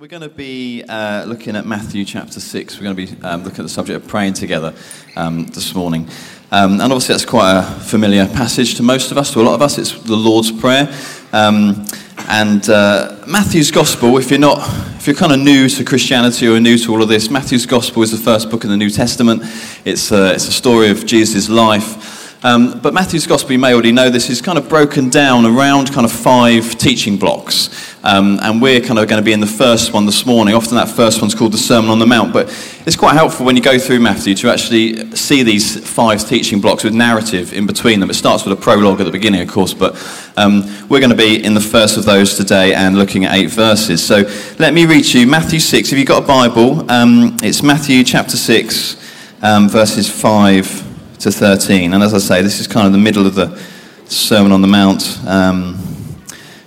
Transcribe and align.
We're 0.00 0.06
going 0.06 0.22
to 0.22 0.28
be 0.28 0.84
uh, 0.88 1.24
looking 1.24 1.56
at 1.56 1.66
Matthew 1.66 2.04
chapter 2.04 2.38
6. 2.38 2.76
We're 2.76 2.84
going 2.84 2.94
to 2.94 3.16
be 3.16 3.22
um, 3.24 3.42
looking 3.42 3.58
at 3.58 3.62
the 3.64 3.68
subject 3.68 4.00
of 4.00 4.08
praying 4.08 4.34
together 4.34 4.72
um, 5.16 5.46
this 5.46 5.74
morning. 5.74 6.08
Um, 6.52 6.74
and 6.74 6.82
obviously, 6.82 7.14
that's 7.14 7.24
quite 7.24 7.58
a 7.58 7.62
familiar 7.64 8.24
passage 8.26 8.76
to 8.76 8.84
most 8.84 9.10
of 9.10 9.18
us, 9.18 9.32
to 9.32 9.40
a 9.40 9.42
lot 9.42 9.54
of 9.54 9.62
us. 9.62 9.76
It's 9.76 10.00
the 10.02 10.14
Lord's 10.14 10.52
Prayer. 10.52 10.86
Um, 11.32 11.84
and 12.28 12.70
uh, 12.70 13.24
Matthew's 13.26 13.72
Gospel, 13.72 14.16
if 14.18 14.30
you're 14.30 14.38
not, 14.38 14.58
if 14.98 15.08
you're 15.08 15.16
kind 15.16 15.32
of 15.32 15.40
new 15.40 15.68
to 15.68 15.84
Christianity 15.84 16.46
or 16.46 16.60
new 16.60 16.78
to 16.78 16.92
all 16.92 17.02
of 17.02 17.08
this, 17.08 17.28
Matthew's 17.28 17.66
Gospel 17.66 18.04
is 18.04 18.12
the 18.12 18.18
first 18.18 18.52
book 18.52 18.62
in 18.62 18.70
the 18.70 18.76
New 18.76 18.90
Testament. 18.90 19.42
It's, 19.84 20.12
uh, 20.12 20.30
it's 20.32 20.46
a 20.46 20.52
story 20.52 20.90
of 20.90 21.06
Jesus' 21.06 21.48
life. 21.48 22.07
Um, 22.44 22.78
but 22.78 22.94
Matthew's 22.94 23.26
Gospel, 23.26 23.52
you 23.52 23.58
may 23.58 23.72
already 23.72 23.90
know 23.90 24.10
this, 24.10 24.30
is 24.30 24.40
kind 24.40 24.58
of 24.58 24.68
broken 24.68 25.10
down 25.10 25.44
around 25.44 25.92
kind 25.92 26.04
of 26.04 26.12
five 26.12 26.78
teaching 26.78 27.16
blocks. 27.16 27.68
Um, 28.04 28.38
and 28.40 28.62
we're 28.62 28.80
kind 28.80 29.00
of 29.00 29.08
going 29.08 29.20
to 29.20 29.24
be 29.24 29.32
in 29.32 29.40
the 29.40 29.46
first 29.46 29.92
one 29.92 30.06
this 30.06 30.24
morning. 30.24 30.54
Often 30.54 30.76
that 30.76 30.88
first 30.88 31.20
one's 31.20 31.34
called 31.34 31.52
the 31.52 31.58
Sermon 31.58 31.90
on 31.90 31.98
the 31.98 32.06
Mount. 32.06 32.32
But 32.32 32.46
it's 32.86 32.94
quite 32.94 33.14
helpful 33.14 33.44
when 33.44 33.56
you 33.56 33.62
go 33.62 33.76
through 33.76 33.98
Matthew 33.98 34.36
to 34.36 34.50
actually 34.50 35.16
see 35.16 35.42
these 35.42 35.84
five 35.84 36.26
teaching 36.28 36.60
blocks 36.60 36.84
with 36.84 36.94
narrative 36.94 37.52
in 37.52 37.66
between 37.66 37.98
them. 37.98 38.08
It 38.08 38.14
starts 38.14 38.44
with 38.44 38.56
a 38.56 38.60
prologue 38.60 39.00
at 39.00 39.04
the 39.04 39.10
beginning, 39.10 39.40
of 39.40 39.48
course, 39.48 39.74
but 39.74 39.96
um, 40.36 40.62
we're 40.88 41.00
going 41.00 41.10
to 41.10 41.16
be 41.16 41.44
in 41.44 41.54
the 41.54 41.60
first 41.60 41.96
of 41.96 42.04
those 42.04 42.36
today 42.36 42.72
and 42.72 42.96
looking 42.96 43.24
at 43.24 43.34
eight 43.34 43.50
verses. 43.50 44.04
So 44.04 44.22
let 44.60 44.74
me 44.74 44.86
read 44.86 45.04
to 45.06 45.20
you 45.20 45.26
Matthew 45.26 45.58
6. 45.58 45.90
If 45.90 45.98
you've 45.98 46.06
got 46.06 46.22
a 46.22 46.26
Bible, 46.26 46.88
um, 46.88 47.36
it's 47.42 47.64
Matthew 47.64 48.04
chapter 48.04 48.36
6, 48.36 49.42
um, 49.42 49.68
verses 49.68 50.08
5 50.08 50.87
to 51.20 51.32
13. 51.32 51.92
And 51.94 52.02
as 52.02 52.14
I 52.14 52.18
say, 52.18 52.42
this 52.42 52.60
is 52.60 52.66
kind 52.66 52.86
of 52.86 52.92
the 52.92 52.98
middle 52.98 53.26
of 53.26 53.34
the 53.34 53.60
Sermon 54.06 54.52
on 54.52 54.62
the 54.62 54.68
Mount. 54.68 55.18
Um, 55.26 55.78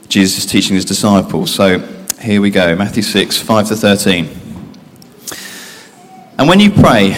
Jesus 0.09 0.43
is 0.43 0.45
teaching 0.45 0.75
his 0.75 0.83
disciples. 0.83 1.53
So 1.53 1.79
here 2.21 2.41
we 2.41 2.49
go 2.49 2.75
Matthew 2.75 3.03
6, 3.03 3.37
5 3.37 3.67
to 3.69 3.75
13. 3.75 4.29
And 6.37 6.49
when 6.49 6.59
you 6.59 6.69
pray, 6.69 7.17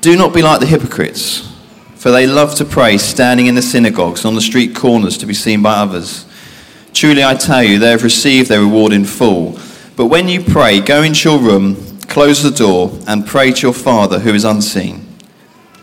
do 0.00 0.16
not 0.16 0.32
be 0.32 0.40
like 0.40 0.60
the 0.60 0.66
hypocrites, 0.66 1.52
for 1.96 2.10
they 2.10 2.26
love 2.26 2.54
to 2.56 2.64
pray 2.64 2.96
standing 2.96 3.46
in 3.46 3.54
the 3.54 3.62
synagogues 3.62 4.24
on 4.24 4.34
the 4.34 4.40
street 4.40 4.74
corners 4.74 5.18
to 5.18 5.26
be 5.26 5.34
seen 5.34 5.62
by 5.62 5.74
others. 5.74 6.24
Truly 6.94 7.22
I 7.22 7.34
tell 7.34 7.62
you, 7.62 7.78
they 7.78 7.90
have 7.90 8.02
received 8.02 8.48
their 8.48 8.60
reward 8.60 8.92
in 8.92 9.04
full. 9.04 9.58
But 9.96 10.06
when 10.06 10.28
you 10.28 10.42
pray, 10.42 10.80
go 10.80 11.02
into 11.02 11.28
your 11.28 11.38
room, 11.38 11.98
close 12.02 12.42
the 12.42 12.50
door, 12.50 12.98
and 13.06 13.26
pray 13.26 13.52
to 13.52 13.60
your 13.60 13.74
Father 13.74 14.20
who 14.20 14.32
is 14.32 14.44
unseen 14.44 15.05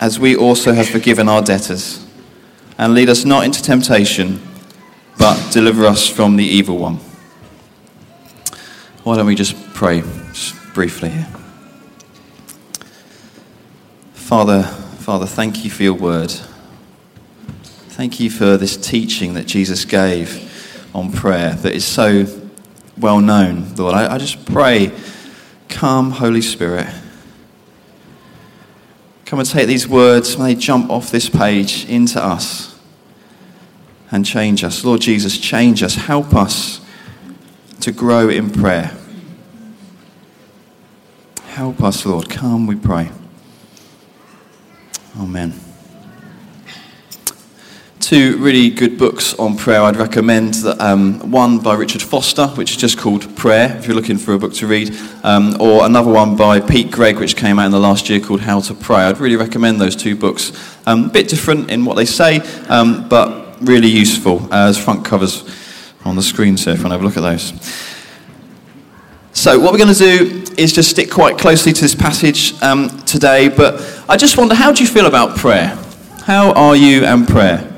as 0.00 0.18
we 0.18 0.36
also 0.36 0.72
have 0.72 0.88
forgiven 0.88 1.28
our 1.28 1.42
debtors. 1.42 2.04
And 2.76 2.94
lead 2.94 3.08
us 3.08 3.24
not 3.24 3.44
into 3.44 3.60
temptation, 3.60 4.40
but 5.18 5.52
deliver 5.52 5.84
us 5.84 6.08
from 6.08 6.36
the 6.36 6.44
evil 6.44 6.78
one. 6.78 6.98
Why 9.02 9.16
don't 9.16 9.26
we 9.26 9.34
just 9.34 9.56
pray 9.74 10.02
just 10.32 10.54
briefly 10.74 11.10
here? 11.10 11.28
Father, 14.12 14.62
Father, 14.62 15.26
thank 15.26 15.64
you 15.64 15.70
for 15.70 15.82
your 15.82 15.94
word. 15.94 16.30
Thank 17.88 18.20
you 18.20 18.30
for 18.30 18.56
this 18.56 18.76
teaching 18.76 19.34
that 19.34 19.46
Jesus 19.46 19.84
gave 19.84 20.44
on 20.94 21.10
prayer 21.10 21.54
that 21.54 21.74
is 21.74 21.84
so 21.84 22.26
well 22.96 23.20
known, 23.20 23.74
Lord. 23.74 23.94
I, 23.94 24.14
I 24.14 24.18
just 24.18 24.44
pray, 24.44 24.92
come, 25.68 26.12
Holy 26.12 26.42
Spirit 26.42 26.86
Come 29.28 29.40
and 29.40 29.48
take 29.50 29.66
these 29.66 29.86
words, 29.86 30.38
may 30.38 30.54
they 30.54 30.58
jump 30.58 30.88
off 30.88 31.10
this 31.10 31.28
page 31.28 31.84
into 31.84 32.18
us 32.18 32.80
and 34.10 34.24
change 34.24 34.64
us. 34.64 34.82
Lord 34.82 35.02
Jesus, 35.02 35.36
change 35.36 35.82
us. 35.82 35.96
Help 35.96 36.34
us 36.34 36.80
to 37.80 37.92
grow 37.92 38.30
in 38.30 38.48
prayer. 38.48 38.96
Help 41.48 41.82
us, 41.82 42.06
Lord. 42.06 42.30
Come, 42.30 42.66
we 42.66 42.76
pray. 42.76 43.10
Amen 45.20 45.67
two 48.08 48.38
really 48.38 48.70
good 48.70 48.96
books 48.96 49.34
on 49.34 49.54
prayer 49.54 49.82
I'd 49.82 49.96
recommend. 49.96 50.54
That, 50.54 50.80
um, 50.80 51.30
one 51.30 51.58
by 51.58 51.74
Richard 51.74 52.00
Foster, 52.00 52.46
which 52.46 52.70
is 52.70 52.78
just 52.78 52.96
called 52.96 53.36
Prayer, 53.36 53.76
if 53.76 53.86
you're 53.86 53.94
looking 53.94 54.16
for 54.16 54.32
a 54.32 54.38
book 54.38 54.54
to 54.54 54.66
read, 54.66 54.96
um, 55.24 55.60
or 55.60 55.84
another 55.84 56.10
one 56.10 56.34
by 56.34 56.58
Pete 56.58 56.90
Greig, 56.90 57.18
which 57.18 57.36
came 57.36 57.58
out 57.58 57.66
in 57.66 57.70
the 57.70 57.78
last 57.78 58.08
year 58.08 58.18
called 58.18 58.40
How 58.40 58.60
to 58.60 58.72
Pray. 58.72 59.02
I'd 59.02 59.18
really 59.18 59.36
recommend 59.36 59.78
those 59.78 59.94
two 59.94 60.16
books. 60.16 60.52
Um, 60.86 61.04
a 61.04 61.08
bit 61.10 61.28
different 61.28 61.70
in 61.70 61.84
what 61.84 61.96
they 61.96 62.06
say, 62.06 62.40
um, 62.70 63.06
but 63.10 63.60
really 63.60 63.88
useful 63.88 64.48
as 64.54 64.82
front 64.82 65.04
covers 65.04 65.44
on 66.06 66.16
the 66.16 66.22
screen, 66.22 66.56
so 66.56 66.70
if 66.70 66.78
you 66.78 66.84
want 66.84 66.92
to 66.92 66.94
have 66.94 67.02
a 67.02 67.04
look 67.04 67.18
at 67.18 67.20
those. 67.20 67.52
So, 69.34 69.60
what 69.60 69.70
we're 69.70 69.78
going 69.78 69.94
to 69.94 69.98
do 69.98 70.54
is 70.56 70.72
just 70.72 70.88
stick 70.88 71.10
quite 71.10 71.36
closely 71.36 71.74
to 71.74 71.80
this 71.82 71.94
passage 71.94 72.54
um, 72.62 72.88
today, 73.00 73.50
but 73.50 74.02
I 74.08 74.16
just 74.16 74.38
wonder 74.38 74.54
how 74.54 74.72
do 74.72 74.82
you 74.82 74.88
feel 74.88 75.04
about 75.04 75.36
prayer? 75.36 75.76
How 76.22 76.52
are 76.52 76.74
you 76.74 77.04
and 77.04 77.28
prayer? 77.28 77.74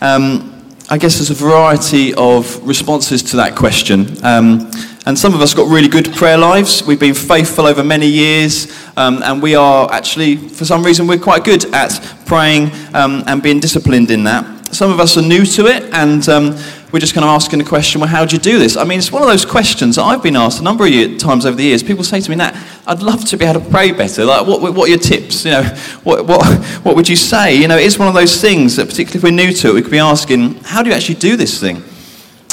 Um, 0.00 0.54
I 0.90 0.96
guess 0.96 1.16
there's 1.16 1.30
a 1.30 1.34
variety 1.34 2.14
of 2.14 2.66
responses 2.66 3.22
to 3.24 3.36
that 3.36 3.54
question. 3.54 4.24
Um, 4.24 4.70
and 5.06 5.18
some 5.18 5.34
of 5.34 5.40
us 5.40 5.54
got 5.54 5.68
really 5.68 5.88
good 5.88 6.14
prayer 6.14 6.38
lives. 6.38 6.82
We've 6.82 7.00
been 7.00 7.14
faithful 7.14 7.66
over 7.66 7.82
many 7.82 8.06
years, 8.06 8.72
um, 8.96 9.22
and 9.22 9.42
we 9.42 9.54
are 9.54 9.90
actually, 9.90 10.36
for 10.36 10.64
some 10.64 10.82
reason, 10.82 11.06
we're 11.06 11.18
quite 11.18 11.44
good 11.44 11.64
at 11.74 11.98
praying 12.26 12.70
um, 12.94 13.24
and 13.26 13.42
being 13.42 13.58
disciplined 13.58 14.10
in 14.10 14.24
that. 14.24 14.74
Some 14.74 14.92
of 14.92 15.00
us 15.00 15.16
are 15.16 15.22
new 15.22 15.44
to 15.46 15.66
it, 15.66 15.84
and 15.94 16.28
um, 16.28 16.56
we're 16.90 17.00
just 17.00 17.12
kind 17.12 17.24
of 17.24 17.28
asking 17.28 17.58
the 17.58 17.66
question, 17.66 18.00
well, 18.00 18.08
how 18.08 18.24
do 18.24 18.34
you 18.34 18.40
do 18.40 18.58
this? 18.58 18.76
I 18.76 18.84
mean, 18.84 18.98
it's 18.98 19.12
one 19.12 19.20
of 19.20 19.28
those 19.28 19.44
questions 19.44 19.96
that 19.96 20.04
I've 20.04 20.22
been 20.22 20.36
asked 20.36 20.60
a 20.60 20.62
number 20.62 20.86
of 20.86 21.18
times 21.18 21.44
over 21.44 21.54
the 21.54 21.64
years. 21.64 21.82
People 21.82 22.02
say 22.02 22.18
to 22.18 22.30
me, 22.30 22.36
Nat, 22.36 22.54
I'd 22.86 23.02
love 23.02 23.26
to 23.26 23.36
be 23.36 23.44
able 23.44 23.60
to 23.60 23.70
pray 23.70 23.92
better. 23.92 24.24
Like, 24.24 24.46
what, 24.46 24.62
what 24.62 24.86
are 24.86 24.88
your 24.88 24.98
tips? 24.98 25.44
You 25.44 25.50
know, 25.50 25.62
what, 26.04 26.26
what, 26.26 26.42
what 26.84 26.96
would 26.96 27.06
you 27.06 27.16
say? 27.16 27.54
You 27.56 27.68
know, 27.68 27.76
it's 27.76 27.98
one 27.98 28.08
of 28.08 28.14
those 28.14 28.40
things 28.40 28.76
that, 28.76 28.88
particularly 28.88 29.18
if 29.18 29.22
we're 29.22 29.46
new 29.46 29.52
to 29.52 29.68
it, 29.68 29.74
we 29.74 29.82
could 29.82 29.90
be 29.90 29.98
asking, 29.98 30.54
how 30.64 30.82
do 30.82 30.88
you 30.88 30.96
actually 30.96 31.16
do 31.16 31.36
this 31.36 31.60
thing? 31.60 31.82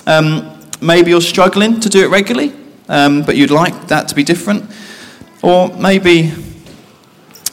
Um, 0.06 0.59
maybe 0.81 1.12
you're 1.12 1.22
struggling 1.22 1.79
to 1.79 1.88
do 1.88 2.03
it 2.03 2.09
regularly, 2.09 2.53
um, 2.90 3.23
but 3.23 3.38
you'd 3.38 3.52
like 3.52 3.88
that 3.88 4.09
to 4.09 4.16
be 4.16 4.23
different. 4.23 4.69
Or 5.44 5.69
maybe 5.78 6.34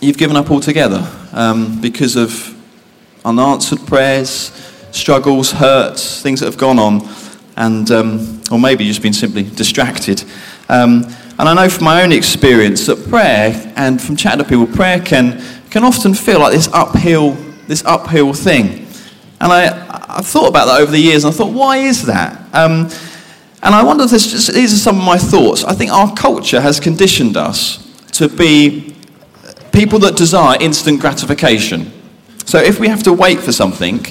you've 0.00 0.18
given 0.18 0.34
up 0.34 0.50
altogether 0.50 1.08
um, 1.32 1.80
because 1.80 2.16
of 2.16 2.56
unanswered 3.24 3.86
prayers, 3.86 4.50
struggles, 4.92 5.52
hurts, 5.52 6.22
things 6.22 6.40
that 6.40 6.46
have 6.46 6.58
gone 6.58 6.78
on, 6.78 7.08
and, 7.56 7.90
um, 7.90 8.42
or 8.50 8.58
maybe 8.58 8.84
you've 8.84 8.94
just 8.94 9.02
been 9.02 9.12
simply 9.12 9.42
distracted. 9.42 10.22
Um, 10.68 11.04
and 11.38 11.48
I 11.48 11.54
know 11.54 11.68
from 11.68 11.84
my 11.84 12.02
own 12.02 12.12
experience 12.12 12.86
that 12.86 13.08
prayer, 13.08 13.72
and 13.76 14.00
from 14.00 14.16
chatting 14.16 14.38
to 14.38 14.48
people, 14.48 14.66
prayer 14.66 15.00
can, 15.00 15.42
can 15.70 15.82
often 15.82 16.14
feel 16.14 16.38
like 16.38 16.52
this 16.52 16.68
uphill, 16.72 17.32
this 17.66 17.84
uphill 17.84 18.32
thing. 18.32 18.86
And 19.40 19.52
I, 19.52 20.16
I've 20.18 20.26
thought 20.26 20.48
about 20.48 20.66
that 20.66 20.80
over 20.80 20.92
the 20.92 21.00
years, 21.00 21.24
and 21.24 21.34
I 21.34 21.36
thought, 21.36 21.52
why 21.52 21.78
is 21.78 22.06
that? 22.06 22.38
Um, 22.54 22.88
and 23.62 23.74
I 23.74 23.82
wonder 23.82 24.04
if 24.04 24.10
this 24.10 24.30
just, 24.30 24.52
these 24.52 24.72
are 24.72 24.76
some 24.76 24.98
of 24.98 25.04
my 25.04 25.18
thoughts. 25.18 25.64
I 25.64 25.74
think 25.74 25.90
our 25.90 26.12
culture 26.14 26.60
has 26.60 26.80
conditioned 26.80 27.36
us 27.36 27.78
to 28.12 28.28
be 28.28 28.94
people 29.72 29.98
that 30.00 30.16
desire 30.16 30.58
instant 30.60 31.00
gratification. 31.00 31.90
So 32.44 32.58
if 32.58 32.78
we 32.78 32.88
have 32.88 33.02
to 33.04 33.12
wait 33.12 33.40
for 33.40 33.52
something, 33.52 34.04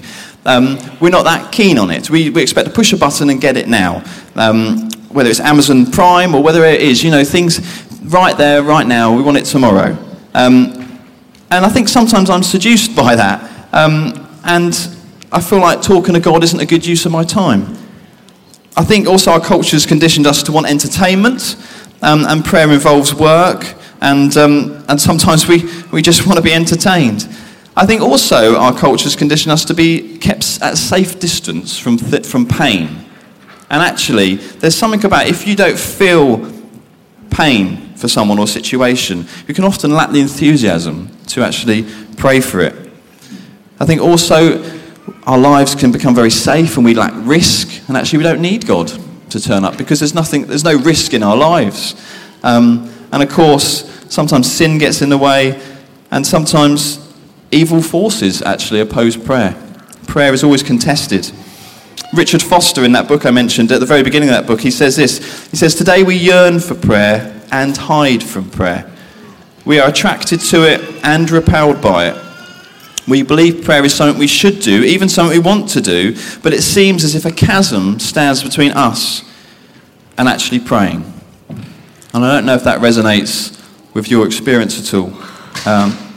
um, 0.46 0.78
we're 1.00 1.10
not 1.10 1.24
that 1.24 1.52
keen 1.52 1.78
on 1.78 1.92
it. 1.92 2.10
We, 2.10 2.30
we 2.30 2.42
expect 2.42 2.68
to 2.68 2.74
push 2.74 2.94
a 2.94 2.98
button 2.98 3.30
and 3.30 3.40
get 3.40 3.58
it 3.58 3.68
now. 3.68 4.04
Um, 4.36 4.90
whether 5.10 5.30
it's 5.30 5.40
Amazon 5.40 5.86
Prime 5.86 6.34
or 6.34 6.42
whether 6.42 6.64
it 6.64 6.82
is, 6.82 7.04
you 7.04 7.12
know, 7.12 7.24
things 7.24 7.60
right 8.04 8.38
there, 8.38 8.64
right 8.64 8.88
now, 8.88 9.14
we 9.16 9.22
want 9.22 9.38
it 9.38 9.46
tomorrow. 9.46 9.98
Um, 10.34 10.74
and 11.52 11.66
I 11.66 11.70
think 11.70 11.90
sometimes 11.90 12.30
I'm 12.30 12.44
seduced 12.44 12.96
by 12.96 13.16
that. 13.16 13.68
Um, 13.74 14.28
and 14.46 14.74
I 15.32 15.42
feel 15.42 15.60
like 15.60 15.82
talking 15.82 16.14
to 16.14 16.20
God 16.20 16.44
isn't 16.44 16.60
a 16.60 16.66
good 16.66 16.86
use 16.86 17.06
of 17.06 17.12
my 17.12 17.24
time. 17.24 17.78
I 18.78 18.84
think 18.84 19.08
also 19.08 19.32
our 19.32 19.40
culture 19.40 19.76
has 19.76 19.86
conditioned 19.86 20.26
us 20.26 20.44
to 20.44 20.52
want 20.52 20.68
entertainment, 20.68 21.58
um, 22.02 22.26
and 22.26 22.44
prayer 22.44 22.72
involves 22.72 23.14
work, 23.14 23.76
and, 24.02 24.36
um, 24.38 24.84
and 24.88 25.00
sometimes 25.00 25.48
we, 25.48 25.70
we 25.92 26.02
just 26.02 26.26
want 26.26 26.38
to 26.38 26.42
be 26.42 26.54
entertained. 26.54 27.28
I 27.82 27.86
think 27.88 28.04
also 28.04 28.58
our 28.58 28.78
culture 28.78 29.06
has 29.06 29.16
conditioned 29.16 29.52
us 29.52 29.66
to 29.66 29.74
be 29.74 30.20
kept 30.20 30.60
at 30.62 30.74
a 30.74 30.78
safe 30.78 31.20
distance 31.20 31.80
from, 31.80 31.98
th- 31.98 32.28
from 32.28 32.46
pain. 32.46 33.06
And 33.72 33.82
actually, 33.82 34.36
there's 34.36 34.76
something 34.76 35.04
about 35.04 35.26
if 35.26 35.48
you 35.48 35.56
don't 35.56 35.80
feel 35.80 36.48
pain 37.32 37.96
for 37.96 38.08
someone 38.08 38.38
or 38.38 38.46
situation, 38.46 39.26
you 39.48 39.56
can 39.56 39.64
often 39.64 39.96
lack 39.96 40.12
the 40.12 40.20
enthusiasm 40.20 41.10
to 41.30 41.44
actually 41.44 41.88
pray 42.18 42.40
for 42.40 42.60
it. 42.60 42.76
I 43.80 43.88
think 43.88 44.00
also 44.00 44.64
our 45.24 45.40
lives 45.40 45.74
can 45.74 45.92
become 45.92 46.14
very 46.14 46.30
safe 46.30 46.78
and 46.78 46.86
we 46.86 46.94
lack 46.94 47.14
risk, 47.16 47.82
and 47.88 47.98
actually 47.98 48.20
we 48.20 48.26
don't 48.26 48.44
need 48.44 48.68
God 48.68 48.92
to 49.32 49.40
turn 49.40 49.66
up 49.66 49.80
because 49.80 50.00
there's 50.00 50.14
nothing, 50.14 50.46
there's 50.46 50.64
no 50.64 50.78
risk 50.78 51.16
in 51.16 51.24
our 51.24 51.36
lives. 51.36 51.96
Um, 52.44 52.94
and 53.12 53.24
of 53.24 53.30
course, 53.30 53.90
sometimes 54.08 54.52
sin 54.52 54.78
gets 54.78 55.02
in 55.02 55.10
the 55.10 55.18
way, 55.18 55.60
and 56.12 56.28
sometimes 56.28 57.11
evil 57.52 57.82
forces 57.82 58.42
actually 58.42 58.80
oppose 58.80 59.18
prayer. 59.18 59.56
Prayer 60.08 60.34
is 60.34 60.44
always 60.44 60.64
contested. 60.64 61.32
Richard 62.14 62.42
Foster, 62.42 62.84
in 62.84 62.92
that 62.92 63.08
book 63.08 63.26
I 63.26 63.32
mentioned 63.32 63.72
at 63.72 63.80
the 63.80 63.86
very 63.86 64.04
beginning 64.04 64.30
of 64.30 64.36
that 64.36 64.48
book, 64.48 64.62
he 64.62 64.72
says 64.72 64.98
this. 64.98 65.50
He 65.50 65.58
says, 65.58 65.76
Today 65.76 66.04
we 66.04 66.16
yearn 66.18 66.60
for 66.60 66.76
prayer 66.76 67.42
and 67.52 67.76
hide 67.76 68.24
from 68.24 68.50
prayer. 68.50 68.92
We 69.66 69.80
are 69.80 69.90
attracted 69.90 70.42
to 70.42 70.70
it 70.70 70.82
and 71.04 71.30
repelled 71.30 71.82
by 71.82 72.08
it. 72.08 72.26
We 73.08 73.24
believe 73.24 73.64
prayer 73.64 73.84
is 73.86 73.94
something 73.94 74.20
we 74.20 74.28
should 74.28 74.60
do, 74.60 74.84
even 74.84 75.10
something 75.10 75.38
we 75.38 75.44
want 75.44 75.70
to 75.70 75.82
do, 75.82 76.16
but 76.44 76.54
it 76.54 76.62
seems 76.62 77.04
as 77.04 77.16
if 77.16 77.26
a 77.26 77.32
chasm 77.32 78.00
stands 78.00 78.44
between 78.44 78.72
us 78.72 79.24
and 80.18 80.28
actually 80.28 80.60
praying. 80.60 81.12
And 82.14 82.26
I 82.26 82.36
don't 82.36 82.46
know 82.46 82.56
if 82.56 82.64
that 82.66 82.80
resonates 82.80 83.58
with 83.94 84.10
your 84.10 84.26
experience 84.26 84.80
at 84.80 84.94
all. 84.94 85.14
Um, 85.66 86.11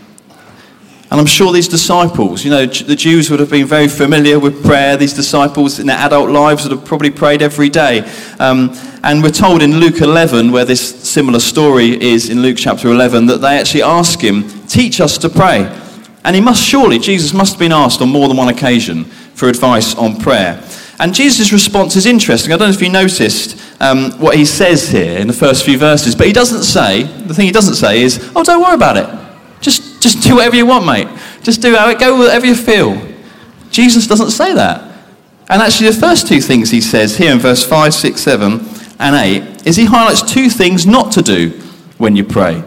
and 1.15 1.21
I'm 1.21 1.27
sure 1.27 1.53
these 1.53 1.69
disciples, 1.69 2.45
you 2.45 2.51
know, 2.51 2.67
the 2.67 2.97
Jews 2.97 3.31
would 3.31 3.39
have 3.39 3.49
been 3.49 3.69
very 3.69 3.87
familiar 3.87 4.41
with 4.41 4.65
prayer. 4.65 4.97
These 4.97 5.13
disciples 5.13 5.79
in 5.79 5.87
their 5.87 5.99
adult 5.99 6.29
lives 6.29 6.65
would 6.65 6.77
have 6.77 6.85
probably 6.85 7.13
prayed 7.13 7.41
every 7.41 7.69
day. 7.69 8.01
Um, 8.41 8.73
and 9.05 9.23
we're 9.23 9.31
told 9.31 9.63
in 9.63 9.77
Luke 9.77 10.01
11, 10.01 10.51
where 10.51 10.65
this 10.65 11.09
similar 11.09 11.39
story 11.39 12.03
is 12.03 12.31
in 12.31 12.43
Luke 12.43 12.57
chapter 12.59 12.89
11, 12.89 13.27
that 13.27 13.37
they 13.37 13.57
actually 13.57 13.85
ask 13.85 14.21
him, 14.21 14.43
Teach 14.67 15.01
us 15.01 15.17
to 15.19 15.29
pray. 15.29 15.73
And 16.25 16.35
he 16.35 16.43
must 16.43 16.61
surely, 16.61 16.99
Jesus 16.99 17.33
must 17.33 17.53
have 17.53 17.61
been 17.61 17.71
asked 17.71 18.03
on 18.03 18.09
more 18.09 18.27
than 18.27 18.37
one 18.37 18.49
occasion 18.49 19.05
for 19.05 19.49
advice 19.49 19.95
on 19.95 20.19
prayer. 20.19 20.61
And 20.99 21.15
Jesus' 21.15 21.53
response 21.53 21.95
is 21.95 22.07
interesting. 22.07 22.53
I 22.53 22.57
don't 22.57 22.71
know 22.71 22.75
if 22.75 22.83
you 22.83 22.91
noticed 22.91 23.57
um, 23.81 24.11
what 24.19 24.37
he 24.37 24.45
says 24.45 24.89
here 24.89 25.17
in 25.19 25.29
the 25.29 25.33
first 25.33 25.65
few 25.65 25.79
verses, 25.79 26.17
but 26.17 26.27
he 26.27 26.33
doesn't 26.33 26.65
say, 26.65 27.05
the 27.05 27.35
thing 27.35 27.47
he 27.47 27.53
doesn't 27.53 27.77
say 27.77 28.03
is, 28.03 28.33
Oh, 28.35 28.43
don't 28.43 28.61
worry 28.61 28.75
about 28.75 28.97
it. 28.97 29.09
Just, 29.61 29.94
just 30.05 30.23
do 30.23 30.37
whatever 30.37 30.55
you 30.55 30.67
want, 30.67 30.87
mate. 30.87 31.09
Just 31.43 31.63
do 31.63 31.75
it. 31.75 31.99
Go 31.99 32.19
whatever 32.19 32.47
you 32.47 32.55
feel. 32.55 33.01
Jesus 33.71 34.07
doesn't 34.07 34.31
say 34.31 34.55
that. 34.55 34.83
And 35.49 35.61
actually, 35.61 35.89
the 35.91 35.97
first 35.97 36.29
two 36.29 36.41
things 36.41 36.71
he 36.71 36.81
says 36.81 37.17
here 37.17 37.33
in 37.33 37.39
verse 37.39 37.65
5, 37.65 37.93
6, 37.93 38.21
7, 38.21 38.61
and 39.01 39.17
8 39.17 39.67
is 39.67 39.77
he 39.77 39.87
highlights 39.87 40.23
two 40.23 40.49
things 40.49 40.87
not 40.87 41.11
to 41.13 41.23
do 41.23 41.51
when 41.99 42.15
you 42.17 42.25
pray. 42.25 42.63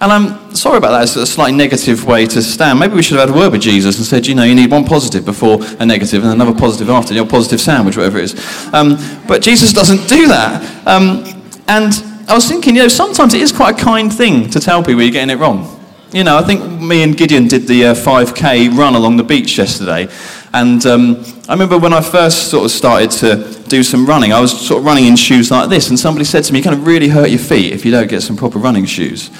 And 0.00 0.12
I'm 0.12 0.54
sorry 0.56 0.78
about 0.78 0.90
that. 0.90 1.04
It's 1.04 1.14
a 1.14 1.24
slightly 1.24 1.56
negative 1.56 2.04
way 2.04 2.26
to 2.26 2.42
stand. 2.42 2.80
Maybe 2.80 2.94
we 2.94 3.02
should 3.02 3.18
have 3.18 3.28
had 3.28 3.36
a 3.36 3.38
word 3.38 3.52
with 3.52 3.62
Jesus 3.62 3.96
and 3.98 4.04
said, 4.04 4.26
you 4.26 4.34
know, 4.34 4.42
you 4.42 4.54
need 4.54 4.70
one 4.70 4.84
positive 4.84 5.24
before 5.24 5.58
a 5.78 5.86
negative 5.86 6.24
and 6.24 6.32
another 6.32 6.58
positive 6.58 6.90
after, 6.90 7.14
your 7.14 7.26
positive 7.26 7.60
sandwich, 7.60 7.96
whatever 7.96 8.18
it 8.18 8.24
is. 8.24 8.74
Um, 8.74 8.98
but 9.28 9.42
Jesus 9.42 9.72
doesn't 9.72 10.08
do 10.08 10.26
that. 10.26 10.86
Um, 10.88 11.24
and 11.68 11.92
I 12.28 12.34
was 12.34 12.48
thinking, 12.48 12.74
you 12.74 12.82
know, 12.82 12.88
sometimes 12.88 13.34
it 13.34 13.40
is 13.40 13.52
quite 13.52 13.80
a 13.80 13.84
kind 13.84 14.12
thing 14.12 14.50
to 14.50 14.58
tell 14.58 14.82
people 14.82 15.02
you're 15.02 15.12
getting 15.12 15.30
it 15.30 15.38
wrong. 15.40 15.81
You 16.12 16.24
know, 16.24 16.36
I 16.36 16.42
think 16.42 16.62
me 16.78 17.02
and 17.02 17.16
Gideon 17.16 17.48
did 17.48 17.66
the 17.66 17.86
uh, 17.86 17.94
5K 17.94 18.76
run 18.76 18.94
along 18.94 19.16
the 19.16 19.22
beach 19.22 19.56
yesterday. 19.56 20.08
And 20.52 20.84
um, 20.84 21.24
I 21.48 21.52
remember 21.52 21.78
when 21.78 21.94
I 21.94 22.02
first 22.02 22.50
sort 22.50 22.66
of 22.66 22.70
started 22.70 23.10
to 23.12 23.62
do 23.70 23.82
some 23.82 24.04
running, 24.04 24.30
I 24.30 24.38
was 24.38 24.66
sort 24.66 24.80
of 24.80 24.84
running 24.84 25.06
in 25.06 25.16
shoes 25.16 25.50
like 25.50 25.70
this. 25.70 25.88
And 25.88 25.98
somebody 25.98 26.26
said 26.26 26.44
to 26.44 26.52
me, 26.52 26.58
you 26.58 26.64
kind 26.64 26.78
of 26.78 26.86
really 26.86 27.08
hurt 27.08 27.30
your 27.30 27.38
feet 27.38 27.72
if 27.72 27.86
you 27.86 27.90
don't 27.90 28.10
get 28.10 28.20
some 28.20 28.36
proper 28.36 28.58
running 28.58 28.84
shoes. 28.84 29.30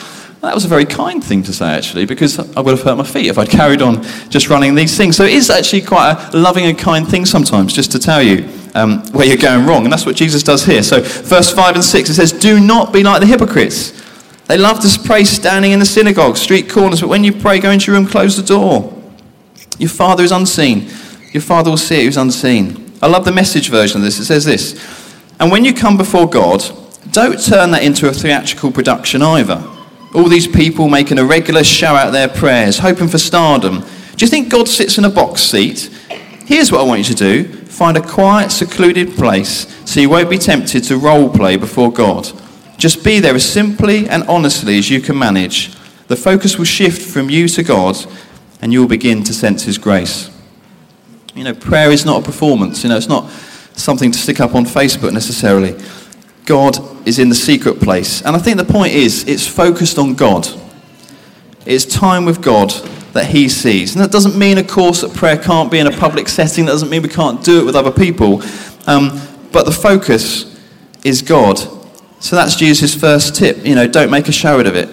That 0.40 0.54
was 0.54 0.64
a 0.64 0.68
very 0.68 0.86
kind 0.86 1.22
thing 1.22 1.42
to 1.42 1.52
say, 1.52 1.66
actually, 1.66 2.06
because 2.06 2.38
I 2.56 2.60
would 2.60 2.70
have 2.70 2.82
hurt 2.82 2.96
my 2.96 3.04
feet 3.04 3.26
if 3.26 3.36
I'd 3.36 3.50
carried 3.50 3.82
on 3.82 4.02
just 4.30 4.48
running 4.48 4.74
these 4.74 4.96
things. 4.96 5.14
So 5.14 5.24
it 5.24 5.34
is 5.34 5.50
actually 5.50 5.82
quite 5.82 6.30
a 6.32 6.38
loving 6.38 6.64
and 6.64 6.78
kind 6.78 7.06
thing 7.06 7.26
sometimes, 7.26 7.74
just 7.74 7.92
to 7.92 7.98
tell 7.98 8.22
you 8.22 8.48
um, 8.74 9.02
where 9.12 9.26
you're 9.26 9.36
going 9.36 9.66
wrong. 9.66 9.84
And 9.84 9.92
that's 9.92 10.06
what 10.06 10.16
Jesus 10.16 10.42
does 10.42 10.64
here. 10.64 10.82
So, 10.82 11.02
verse 11.02 11.52
5 11.52 11.74
and 11.74 11.84
6, 11.84 12.08
it 12.08 12.14
says, 12.14 12.32
Do 12.32 12.58
not 12.58 12.94
be 12.94 13.02
like 13.02 13.20
the 13.20 13.26
hypocrites 13.26 13.92
they 14.52 14.58
love 14.58 14.80
to 14.80 15.00
pray 15.02 15.24
standing 15.24 15.72
in 15.72 15.78
the 15.78 15.86
synagogue, 15.86 16.36
street 16.36 16.68
corners, 16.68 17.00
but 17.00 17.08
when 17.08 17.24
you 17.24 17.32
pray, 17.32 17.58
go 17.58 17.70
into 17.70 17.90
your 17.90 17.98
room, 17.98 18.06
close 18.06 18.36
the 18.36 18.42
door. 18.42 18.92
Your 19.78 19.88
Father 19.88 20.22
is 20.24 20.30
unseen. 20.30 20.90
Your 21.32 21.40
Father 21.40 21.70
will 21.70 21.78
see 21.78 22.02
it 22.02 22.04
who's 22.04 22.18
unseen. 22.18 22.92
I 23.00 23.06
love 23.06 23.24
the 23.24 23.32
message 23.32 23.70
version 23.70 24.02
of 24.02 24.04
this. 24.04 24.18
It 24.18 24.26
says 24.26 24.44
this 24.44 24.78
And 25.40 25.50
when 25.50 25.64
you 25.64 25.72
come 25.72 25.96
before 25.96 26.28
God, 26.28 26.62
don't 27.12 27.42
turn 27.42 27.70
that 27.70 27.82
into 27.82 28.10
a 28.10 28.12
theatrical 28.12 28.70
production 28.70 29.22
either. 29.22 29.66
All 30.14 30.28
these 30.28 30.46
people 30.46 30.86
making 30.86 31.18
a 31.18 31.24
regular 31.24 31.64
show 31.64 31.94
out 31.94 32.10
their 32.10 32.28
prayers, 32.28 32.80
hoping 32.80 33.08
for 33.08 33.16
stardom. 33.16 33.80
Do 33.80 34.26
you 34.26 34.28
think 34.28 34.50
God 34.50 34.68
sits 34.68 34.98
in 34.98 35.06
a 35.06 35.10
box 35.10 35.40
seat? 35.40 35.88
Here's 36.44 36.70
what 36.70 36.82
I 36.82 36.84
want 36.84 36.98
you 36.98 37.14
to 37.14 37.14
do 37.14 37.44
find 37.68 37.96
a 37.96 38.02
quiet, 38.02 38.52
secluded 38.52 39.14
place 39.14 39.66
so 39.90 39.98
you 39.98 40.10
won't 40.10 40.28
be 40.28 40.36
tempted 40.36 40.84
to 40.84 40.98
role 40.98 41.30
play 41.30 41.56
before 41.56 41.90
God. 41.90 42.30
Just 42.82 43.04
be 43.04 43.20
there 43.20 43.36
as 43.36 43.48
simply 43.48 44.08
and 44.08 44.24
honestly 44.24 44.76
as 44.76 44.90
you 44.90 45.00
can 45.00 45.16
manage. 45.16 45.72
The 46.08 46.16
focus 46.16 46.58
will 46.58 46.64
shift 46.64 47.00
from 47.00 47.30
you 47.30 47.46
to 47.46 47.62
God, 47.62 47.96
and 48.60 48.72
you'll 48.72 48.88
begin 48.88 49.22
to 49.22 49.32
sense 49.32 49.62
His 49.62 49.78
grace. 49.78 50.36
You 51.36 51.44
know, 51.44 51.54
prayer 51.54 51.92
is 51.92 52.04
not 52.04 52.22
a 52.22 52.24
performance, 52.24 52.82
you 52.82 52.88
know, 52.88 52.96
it's 52.96 53.08
not 53.08 53.30
something 53.76 54.10
to 54.10 54.18
stick 54.18 54.40
up 54.40 54.56
on 54.56 54.64
Facebook 54.64 55.12
necessarily. 55.12 55.80
God 56.44 56.76
is 57.06 57.20
in 57.20 57.28
the 57.28 57.36
secret 57.36 57.78
place. 57.78 58.20
And 58.20 58.34
I 58.34 58.40
think 58.40 58.56
the 58.56 58.64
point 58.64 58.94
is, 58.94 59.28
it's 59.28 59.46
focused 59.46 59.96
on 59.96 60.14
God. 60.14 60.48
It's 61.64 61.84
time 61.84 62.24
with 62.24 62.42
God 62.42 62.70
that 63.12 63.26
He 63.26 63.48
sees. 63.48 63.94
And 63.94 64.04
that 64.04 64.10
doesn't 64.10 64.36
mean, 64.36 64.58
of 64.58 64.66
course, 64.66 65.02
that 65.02 65.14
prayer 65.14 65.38
can't 65.38 65.70
be 65.70 65.78
in 65.78 65.86
a 65.86 65.96
public 65.96 66.28
setting. 66.28 66.64
That 66.64 66.72
doesn't 66.72 66.90
mean 66.90 67.02
we 67.02 67.08
can't 67.08 67.44
do 67.44 67.60
it 67.60 67.64
with 67.64 67.76
other 67.76 67.92
people. 67.92 68.42
Um, 68.88 69.22
but 69.52 69.66
the 69.66 69.70
focus 69.70 70.52
is 71.04 71.22
God 71.22 71.60
so 72.22 72.36
that's 72.36 72.54
Jesus' 72.54 72.94
first 72.94 73.34
tip. 73.34 73.66
You 73.66 73.74
know, 73.74 73.88
don't 73.88 74.08
make 74.08 74.28
a 74.28 74.32
show 74.32 74.60
out 74.60 74.68
of 74.68 74.76
it. 74.76 74.88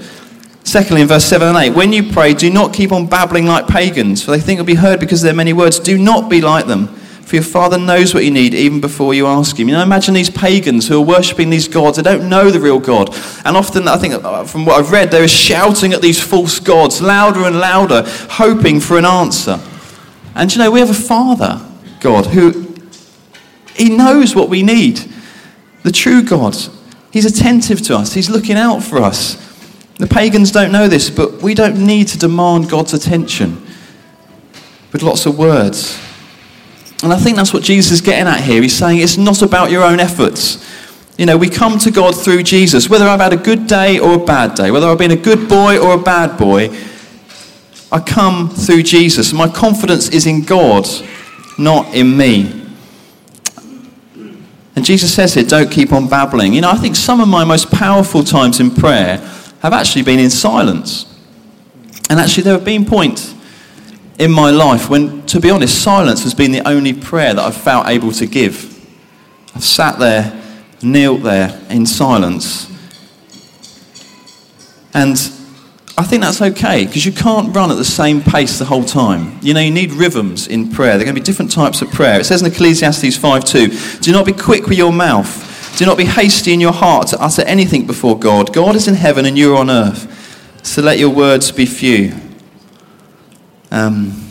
Secondly, 0.64 1.04
in 1.04 1.08
verse 1.08 1.24
7 1.26 1.48
and 1.48 1.58
8, 1.58 1.70
when 1.76 1.94
you 1.94 2.12
pray, 2.12 2.34
do 2.34 2.50
not 2.50 2.74
keep 2.74 2.92
on 2.92 3.06
babbling 3.06 3.46
like 3.46 3.68
pagans, 3.68 4.24
for 4.24 4.32
they 4.32 4.40
think 4.40 4.60
it'll 4.60 4.66
be 4.66 4.74
heard 4.74 5.00
because 5.00 5.22
there 5.22 5.32
are 5.32 5.36
many 5.36 5.54
words. 5.54 5.78
Do 5.78 6.00
not 6.00 6.28
be 6.28 6.42
like 6.42 6.66
them, 6.66 6.88
for 6.88 7.36
your 7.36 7.44
Father 7.44 7.78
knows 7.78 8.16
what 8.16 8.26
you 8.26 8.32
need 8.32 8.56
even 8.56 8.82
before 8.82 9.14
you 9.14 9.28
ask 9.28 9.60
Him. 9.60 9.70
You 9.70 9.76
know, 9.76 9.84
imagine 9.84 10.16
these 10.16 10.32
pagans 10.32 10.88
who 10.88 11.00
are 11.00 11.06
worshipping 11.06 11.52
these 11.52 11.68
gods. 11.68 11.98
They 11.98 12.04
don't 12.04 12.30
know 12.30 12.50
the 12.50 12.60
real 12.60 12.80
God. 12.80 13.16
And 13.46 13.56
often, 13.56 13.88
I 13.88 13.98
think, 13.98 14.16
uh, 14.16 14.44
from 14.46 14.66
what 14.66 14.80
I've 14.80 14.92
read, 14.92 15.12
they're 15.12 15.28
shouting 15.28 15.94
at 15.94 16.02
these 16.02 16.20
false 16.20 16.60
gods 16.60 17.00
louder 17.00 17.46
and 17.46 17.60
louder, 17.60 18.06
hoping 18.08 18.80
for 18.80 18.98
an 18.98 19.06
answer. 19.06 19.60
And 20.34 20.52
you 20.52 20.58
know, 20.58 20.72
we 20.72 20.80
have 20.80 20.90
a 20.90 20.96
Father, 20.96 21.62
God, 22.00 22.26
who 22.26 22.76
He 23.76 23.96
knows 23.96 24.36
what 24.36 24.50
we 24.50 24.64
need. 24.64 25.00
The 25.84 25.92
true 25.92 26.24
God 26.24 26.58
He's 27.12 27.26
attentive 27.26 27.82
to 27.84 27.96
us, 27.96 28.14
He's 28.14 28.30
looking 28.30 28.56
out 28.56 28.84
for 28.84 29.00
us. 29.00 29.46
The 29.98 30.08
pagans 30.08 30.52
don't 30.52 30.72
know 30.72 30.88
this, 30.88 31.10
but 31.10 31.42
we 31.42 31.54
don't 31.54 31.86
need 31.86 32.08
to 32.10 32.18
demand 32.18 32.70
God's 32.70 32.94
attention 32.94 33.62
with 34.94 35.04
lots 35.04 35.26
of 35.26 35.38
words. 35.38 36.00
And 37.04 37.12
I 37.12 37.18
think 37.18 37.38
that's 37.38 37.54
what 37.54 37.64
Jesus 37.64 37.92
is 37.92 38.02
getting 38.02 38.28
at 38.28 38.42
here. 38.42 38.62
He's 38.62 38.76
saying 38.76 39.00
it's 39.00 39.18
not 39.18 39.42
about 39.42 39.72
your 39.72 39.84
own 39.84 40.00
efforts. 40.00 40.66
You 41.18 41.26
know, 41.26 41.38
we 41.38 41.50
come 41.50 41.78
to 41.80 41.92
God 41.92 42.16
through 42.16 42.44
Jesus. 42.44 42.90
Whether 42.90 43.06
I've 43.06 43.20
had 43.20 43.34
a 43.34 43.38
good 43.38 43.68
day 43.68 44.00
or 44.00 44.14
a 44.14 44.26
bad 44.26 44.56
day, 44.56 44.72
whether 44.72 44.88
I've 44.88 44.98
been 44.98 45.12
a 45.12 45.18
good 45.18 45.50
boy 45.50 45.78
or 45.78 45.94
a 45.94 46.02
bad 46.02 46.38
boy, 46.38 46.70
I 47.92 48.00
come 48.00 48.50
through 48.50 48.84
Jesus. 48.84 49.34
My 49.34 49.50
confidence 49.50 50.10
is 50.10 50.26
in 50.26 50.44
God, 50.44 50.88
not 51.58 51.94
in 51.94 52.16
me. 52.16 52.59
And 54.80 54.86
Jesus 54.86 55.14
says 55.14 55.34
here, 55.34 55.44
don't 55.44 55.70
keep 55.70 55.92
on 55.92 56.08
babbling. 56.08 56.54
You 56.54 56.62
know, 56.62 56.72
I 56.72 56.78
think 56.78 56.96
some 56.96 57.20
of 57.20 57.28
my 57.28 57.44
most 57.44 57.70
powerful 57.70 58.24
times 58.24 58.62
in 58.62 58.72
prayer 58.72 59.18
have 59.62 59.74
actually 59.74 60.04
been 60.04 60.20
in 60.20 60.30
silence. 60.30 61.06
And 62.10 62.18
actually, 62.18 62.44
there 62.44 62.54
have 62.54 62.64
been 62.64 62.86
points 62.86 63.36
in 64.20 64.32
my 64.32 64.52
life 64.52 64.90
when, 64.90 65.26
to 65.26 65.42
be 65.42 65.50
honest, 65.50 65.84
silence 65.84 66.24
has 66.24 66.34
been 66.34 66.54
the 66.54 66.66
only 66.66 66.94
prayer 66.94 67.34
that 67.34 67.44
I've 67.44 67.58
felt 67.58 67.88
able 67.88 68.14
to 68.14 68.26
give. 68.26 68.74
I've 69.54 69.66
sat 69.66 70.00
there, 70.00 70.42
knelt 70.82 71.24
there 71.24 71.62
in 71.70 71.86
silence. 71.86 72.72
And 74.94 75.18
I 76.00 76.04
think 76.04 76.22
that's 76.22 76.42
okay 76.42 76.86
because 76.86 77.06
you 77.06 77.12
can't 77.12 77.54
run 77.54 77.72
at 77.72 77.76
the 77.76 77.84
same 77.84 78.22
pace 78.22 78.58
the 78.58 78.64
whole 78.64 78.86
time. 78.86 79.38
You 79.42 79.54
know, 79.54 79.60
you 79.60 79.70
need 79.70 79.92
rhythms 79.92 80.48
in 80.48 80.72
prayer. 80.72 80.92
There 80.92 81.02
are 81.02 81.04
going 81.04 81.16
to 81.16 81.22
be 81.22 81.26
different 81.26 81.52
types 81.52 81.82
of 81.82 81.92
prayer. 81.92 82.22
It 82.22 82.24
says 82.24 82.42
in 82.42 82.50
Ecclesiastes 82.50 83.18
5:2, 83.18 84.00
"Do 84.00 84.14
not 84.14 84.26
be 84.26 84.32
quick 84.32 84.68
with 84.70 84.78
your 84.78 84.94
mouth. 84.94 85.76
Do 85.78 85.86
not 85.86 85.98
be 85.98 86.06
hasty 86.06 86.54
in 86.54 86.62
your 86.62 86.72
heart 86.72 87.08
to 87.08 87.22
utter 87.22 87.42
anything 87.42 87.86
before 87.86 88.18
God. 88.18 88.54
God 88.54 88.78
is 88.78 88.88
in 88.88 88.96
heaven 88.96 89.26
and 89.26 89.38
you 89.38 89.54
are 89.54 89.60
on 89.60 89.70
earth. 89.70 90.08
So 90.64 90.82
let 90.82 91.00
your 91.00 91.10
words 91.10 91.52
be 91.52 91.66
few." 91.66 92.14
Um, 93.70 94.29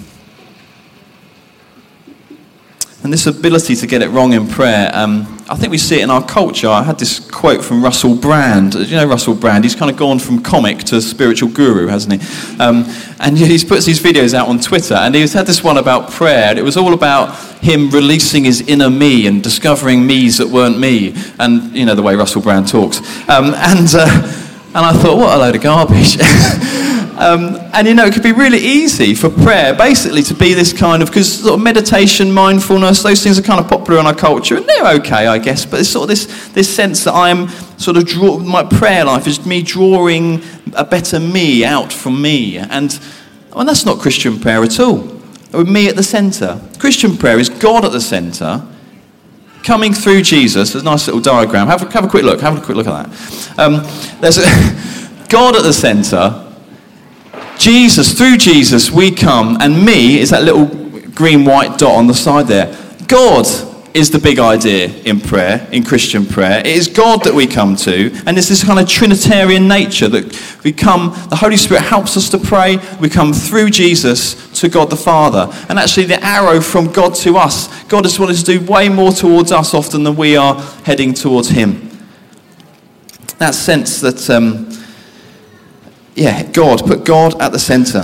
And 3.04 3.12
this 3.12 3.26
ability 3.28 3.76
to 3.76 3.86
get 3.86 4.02
it 4.02 4.08
wrong 4.08 4.32
in 4.32 4.48
prayer, 4.48 4.90
um, 4.92 5.38
I 5.48 5.54
think 5.54 5.70
we 5.70 5.78
see 5.78 6.00
it 6.00 6.02
in 6.02 6.10
our 6.10 6.24
culture. 6.24 6.68
I 6.68 6.82
had 6.82 6.98
this 6.98 7.20
quote 7.20 7.64
from 7.64 7.82
Russell 7.82 8.16
Brand. 8.16 8.74
You 8.74 8.96
know 8.96 9.06
Russell 9.06 9.34
Brand? 9.34 9.62
He's 9.62 9.76
kind 9.76 9.88
of 9.88 9.96
gone 9.96 10.18
from 10.18 10.42
comic 10.42 10.78
to 10.84 11.00
spiritual 11.00 11.48
guru, 11.48 11.86
hasn't 11.86 12.20
he? 12.20 12.58
Um, 12.58 12.84
and 13.20 13.38
he 13.38 13.64
puts 13.64 13.86
these 13.86 14.02
videos 14.02 14.34
out 14.34 14.48
on 14.48 14.58
Twitter. 14.58 14.94
And 14.94 15.14
he's 15.14 15.32
had 15.32 15.46
this 15.46 15.62
one 15.62 15.78
about 15.78 16.10
prayer. 16.10 16.50
And 16.50 16.58
it 16.58 16.62
was 16.62 16.76
all 16.76 16.92
about 16.92 17.38
him 17.62 17.88
releasing 17.90 18.44
his 18.44 18.62
inner 18.62 18.90
me 18.90 19.28
and 19.28 19.44
discovering 19.44 20.04
me's 20.04 20.38
that 20.38 20.48
weren't 20.48 20.80
me. 20.80 21.14
And, 21.38 21.76
you 21.76 21.86
know, 21.86 21.94
the 21.94 22.02
way 22.02 22.16
Russell 22.16 22.42
Brand 22.42 22.66
talks. 22.66 22.98
Um, 23.28 23.54
and, 23.54 23.88
uh, 23.94 24.44
and 24.74 24.76
I 24.84 24.92
thought, 24.92 25.16
what 25.16 25.36
a 25.36 25.38
load 25.38 25.54
of 25.54 25.62
garbage. 25.62 26.18
Um, 27.18 27.56
and 27.74 27.88
you 27.88 27.94
know, 27.94 28.06
it 28.06 28.14
could 28.14 28.22
be 28.22 28.30
really 28.30 28.58
easy 28.58 29.12
for 29.12 29.28
prayer 29.28 29.74
basically 29.74 30.22
to 30.22 30.34
be 30.34 30.54
this 30.54 30.72
kind 30.72 31.02
of, 31.02 31.08
because 31.08 31.40
sort 31.40 31.54
of 31.54 31.60
meditation, 31.60 32.30
mindfulness, 32.30 33.02
those 33.02 33.24
things 33.24 33.36
are 33.40 33.42
kind 33.42 33.58
of 33.58 33.68
popular 33.68 33.98
in 33.98 34.06
our 34.06 34.14
culture, 34.14 34.56
and 34.56 34.64
they're 34.66 34.94
okay, 35.00 35.26
I 35.26 35.38
guess, 35.38 35.66
but 35.66 35.80
it's 35.80 35.88
sort 35.88 36.04
of 36.04 36.10
this, 36.10 36.48
this 36.50 36.72
sense 36.72 37.02
that 37.04 37.14
I'm 37.14 37.48
sort 37.76 37.96
of, 37.96 38.06
draw, 38.06 38.38
my 38.38 38.62
prayer 38.62 39.04
life 39.04 39.26
is 39.26 39.44
me 39.44 39.62
drawing 39.62 40.44
a 40.74 40.84
better 40.84 41.18
me 41.18 41.64
out 41.64 41.92
from 41.92 42.22
me. 42.22 42.56
And 42.56 42.96
well, 43.52 43.64
that's 43.64 43.84
not 43.84 43.98
Christian 43.98 44.38
prayer 44.38 44.62
at 44.62 44.78
all. 44.78 44.98
With 45.52 45.68
me 45.68 45.88
at 45.88 45.96
the 45.96 46.04
centre. 46.04 46.60
Christian 46.78 47.16
prayer 47.16 47.40
is 47.40 47.48
God 47.48 47.84
at 47.84 47.90
the 47.90 48.00
centre, 48.00 48.64
coming 49.64 49.92
through 49.92 50.22
Jesus. 50.22 50.72
There's 50.72 50.82
a 50.82 50.84
nice 50.84 51.08
little 51.08 51.20
diagram. 51.20 51.66
Have 51.66 51.82
a, 51.82 51.90
have 51.90 52.04
a 52.04 52.08
quick 52.08 52.22
look. 52.22 52.40
Have 52.42 52.58
a 52.58 52.60
quick 52.60 52.76
look 52.76 52.86
at 52.86 53.10
that. 53.10 53.58
Um, 53.58 53.82
there's 54.20 54.38
a, 54.38 54.44
God 55.28 55.56
at 55.56 55.64
the 55.64 55.72
centre 55.72 56.37
Jesus, 57.58 58.12
through 58.16 58.36
Jesus, 58.36 58.90
we 58.90 59.10
come, 59.10 59.58
and 59.60 59.84
me 59.84 60.20
is 60.20 60.30
that 60.30 60.44
little 60.44 60.66
green 61.10 61.44
white 61.44 61.76
dot 61.76 61.96
on 61.96 62.06
the 62.06 62.14
side 62.14 62.46
there. 62.46 62.74
God 63.08 63.46
is 63.94 64.12
the 64.12 64.18
big 64.20 64.38
idea 64.38 64.86
in 65.02 65.20
prayer, 65.20 65.66
in 65.72 65.82
Christian 65.82 66.24
prayer. 66.24 66.60
It 66.60 66.68
is 66.68 66.86
God 66.86 67.24
that 67.24 67.34
we 67.34 67.48
come 67.48 67.74
to, 67.76 68.12
and 68.26 68.38
it's 68.38 68.48
this 68.48 68.62
kind 68.62 68.78
of 68.78 68.88
Trinitarian 68.88 69.66
nature 69.66 70.08
that 70.08 70.60
we 70.62 70.72
come, 70.72 71.10
the 71.30 71.36
Holy 71.36 71.56
Spirit 71.56 71.82
helps 71.82 72.16
us 72.16 72.28
to 72.30 72.38
pray. 72.38 72.78
We 73.00 73.08
come 73.08 73.32
through 73.32 73.70
Jesus 73.70 74.60
to 74.60 74.68
God 74.68 74.88
the 74.88 74.96
Father. 74.96 75.52
And 75.68 75.80
actually, 75.80 76.06
the 76.06 76.24
arrow 76.24 76.60
from 76.60 76.92
God 76.92 77.16
to 77.16 77.36
us, 77.36 77.84
God 77.84 78.04
has 78.04 78.20
wanted 78.20 78.36
to 78.36 78.44
do 78.44 78.64
way 78.64 78.88
more 78.88 79.10
towards 79.10 79.50
us 79.50 79.74
often 79.74 80.04
than 80.04 80.14
we 80.14 80.36
are 80.36 80.60
heading 80.84 81.12
towards 81.12 81.48
Him. 81.48 81.90
That 83.38 83.54
sense 83.54 84.00
that. 84.00 84.30
Um, 84.30 84.67
yeah, 86.18 86.42
God, 86.50 86.84
put 86.84 87.04
God 87.04 87.40
at 87.40 87.52
the 87.52 87.58
center. 87.58 88.02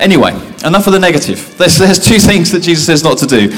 Anyway, 0.00 0.32
enough 0.64 0.86
of 0.86 0.92
the 0.92 0.98
negative. 0.98 1.56
There's, 1.56 1.78
there's 1.78 2.04
two 2.04 2.18
things 2.18 2.50
that 2.52 2.60
Jesus 2.60 2.86
says 2.86 3.04
not 3.04 3.18
to 3.18 3.26
do. 3.26 3.50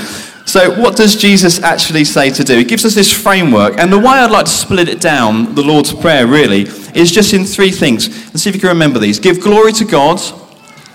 So, 0.47 0.79
what 0.81 0.97
does 0.97 1.17
Jesus 1.17 1.63
actually 1.63 2.05
say 2.05 2.31
to 2.31 2.43
do? 2.43 2.59
He 2.59 2.65
gives 2.65 2.85
us 2.85 2.95
this 2.95 3.13
framework, 3.13 3.79
and 3.79 3.93
the 3.93 3.99
way 3.99 4.07
I'd 4.07 4.31
like 4.31 4.47
to 4.47 4.51
split 4.51 4.89
it 4.89 5.01
down, 5.01 5.55
the 5.55 5.63
Lord's 5.63 5.93
Prayer 5.93 6.27
really, 6.27 6.63
is 6.95 7.13
just 7.13 7.33
in 7.35 7.45
three 7.45 7.71
things. 7.71 8.09
Let's 8.09 8.43
see 8.43 8.51
if 8.51 8.57
you 8.57 8.61
can 8.61 8.71
remember 8.71 8.99
these. 8.99 9.21
Give 9.21 9.41
glory 9.41 9.73
to 9.75 9.85
God, 9.85 10.21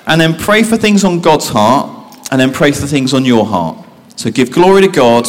and 0.08 0.20
then 0.20 0.36
pray 0.36 0.64
for 0.64 0.78
things 0.78 1.04
on 1.04 1.22
God's 1.22 1.48
heart, 1.48 2.18
and 2.32 2.42
then 2.42 2.52
pray 2.52 2.72
for 2.72 2.86
things 2.86 3.14
on 3.14 3.24
your 3.24 3.46
heart. 3.46 3.78
So, 4.16 4.30
give 4.30 4.52
glory 4.52 4.82
to 4.82 4.90
God, 4.90 5.26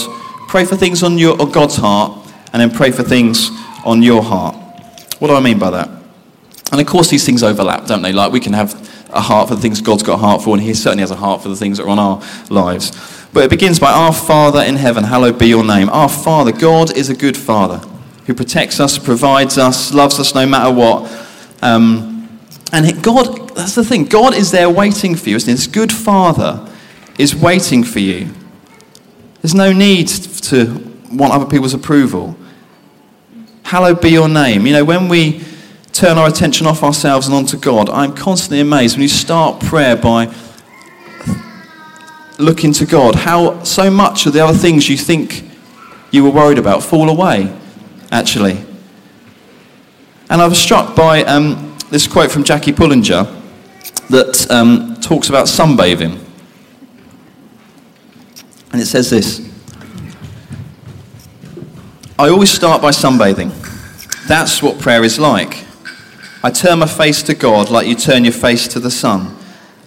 pray 0.49 0.65
for 0.65 0.77
things 0.77 1.03
on, 1.03 1.19
your, 1.19 1.41
on 1.41 1.53
God's 1.53 1.77
heart, 1.77 2.27
and 2.53 2.61
then 2.61 2.71
pray 2.71 2.91
for 2.91 3.03
things 3.03 3.51
on 3.85 4.03
your 4.03 4.23
heart. 4.23 4.57
What 5.19 5.29
do 5.29 5.35
I 5.35 5.41
mean 5.41 5.59
by 5.59 5.71
that? 5.71 5.96
And 6.73 6.81
of 6.81 6.87
course, 6.87 7.09
these 7.09 7.25
things 7.25 7.43
overlap, 7.43 7.87
don't 7.87 8.03
they? 8.03 8.13
Like 8.13 8.33
we 8.33 8.41
can 8.41 8.53
have 8.53 8.75
a 9.11 9.21
heart 9.21 9.49
for 9.49 9.55
the 9.55 9.61
things 9.61 9.81
God's 9.81 10.03
got 10.03 10.15
a 10.15 10.19
heart 10.19 10.43
for, 10.43 10.55
and 10.55 10.63
He 10.63 10.75
certainly 10.75 11.03
has 11.03 11.11
a 11.11 11.17
heart 11.17 11.43
for 11.43 11.49
the 11.49 11.57
things 11.57 11.79
that 11.79 11.85
are 11.85 11.89
on 11.89 11.99
our 11.99 12.23
lives. 12.51 12.93
But 13.33 13.45
it 13.45 13.51
begins 13.51 13.79
by 13.79 13.93
Our 13.93 14.13
Father 14.13 14.63
in 14.63 14.77
heaven, 14.77 15.05
hallowed 15.05 15.39
be 15.39 15.47
your 15.47 15.65
name. 15.65 15.89
Our 15.91 16.09
Father, 16.09 16.53
God 16.53 16.97
is 16.97 17.09
a 17.09 17.15
good 17.15 17.37
Father 17.37 17.79
who 18.27 18.35
protects 18.35 18.81
us, 18.81 18.99
provides 18.99 19.59
us, 19.59 19.93
loves 19.95 20.19
us 20.19 20.35
no 20.35 20.47
matter 20.47 20.73
what. 20.73 21.11
Um, 21.63 22.29
and 22.73 23.03
God, 23.03 23.55
that's 23.55 23.75
the 23.75 23.85
thing, 23.85 24.05
God 24.05 24.35
is 24.35 24.51
there 24.51 24.69
waiting 24.69 25.15
for 25.15 25.29
you. 25.29 25.39
This 25.39 25.67
good 25.67 25.93
Father 25.93 26.69
is 27.19 27.35
waiting 27.35 27.85
for 27.85 28.01
you. 28.01 28.31
There's 29.43 29.55
no 29.55 29.73
need 29.73 30.09
to 30.09 30.93
want 31.13 31.33
other 31.33 31.47
people's 31.47 31.75
approval. 31.75 32.37
Hallowed 33.63 34.01
be 34.01 34.11
your 34.11 34.29
name. 34.29 34.67
You 34.67 34.73
know, 34.73 34.85
when 34.85 35.09
we 35.09 35.45
turn 35.97 36.19
our 36.19 36.29
attention 36.29 36.67
off 36.67 36.83
ourselves 36.83 37.27
and 37.27 37.35
onto 37.35 37.57
God, 37.57 37.89
I'm 37.89 38.15
constantly 38.15 38.61
amazed 38.61 38.97
when 38.97 39.03
you 39.03 39.09
start 39.09 39.61
prayer 39.61 39.97
by 39.97 40.33
looking 42.39 42.73
to 42.75 42.85
God, 42.85 43.15
how 43.15 43.63
so 43.65 43.91
much 43.91 44.27
of 44.27 44.35
the 44.35 44.45
other 44.45 44.57
things 44.57 44.91
you 44.91 44.99
think 44.99 45.49
you 46.11 46.23
were 46.23 46.31
worried 46.31 46.59
about 46.59 46.83
fall 46.83 47.09
away, 47.09 47.51
actually. 48.11 48.63
And 50.29 50.43
I 50.43 50.47
was 50.47 50.59
struck 50.59 50.95
by 50.95 51.23
um, 51.25 51.77
this 51.91 52.07
quote 52.07 52.31
from 52.31 52.45
Jackie 52.45 52.73
Pullinger 52.73 53.25
that 54.11 54.51
um, 54.51 54.97
talks 55.01 55.31
about 55.31 55.47
sunbathing. 55.47 56.23
And 58.73 58.83
it 58.83 58.87
says 58.87 59.09
this 59.09 59.41
I 62.19 62.29
always 62.29 62.51
start 62.51 62.83
by 62.83 62.91
sunbathing. 62.91 63.51
That's 64.27 64.63
what 64.63 64.79
prayer 64.79 65.03
is 65.03 65.19
like. 65.19 65.66
I 66.43 66.51
turn 66.51 66.79
my 66.81 66.87
face 66.87 67.23
to 67.25 67.35
God 67.35 67.71
like 67.71 67.87
you 67.87 67.95
turn 67.95 68.25
your 68.25 68.33
face 68.33 68.69
to 68.69 68.81
the 68.81 68.91
sun. 68.91 69.37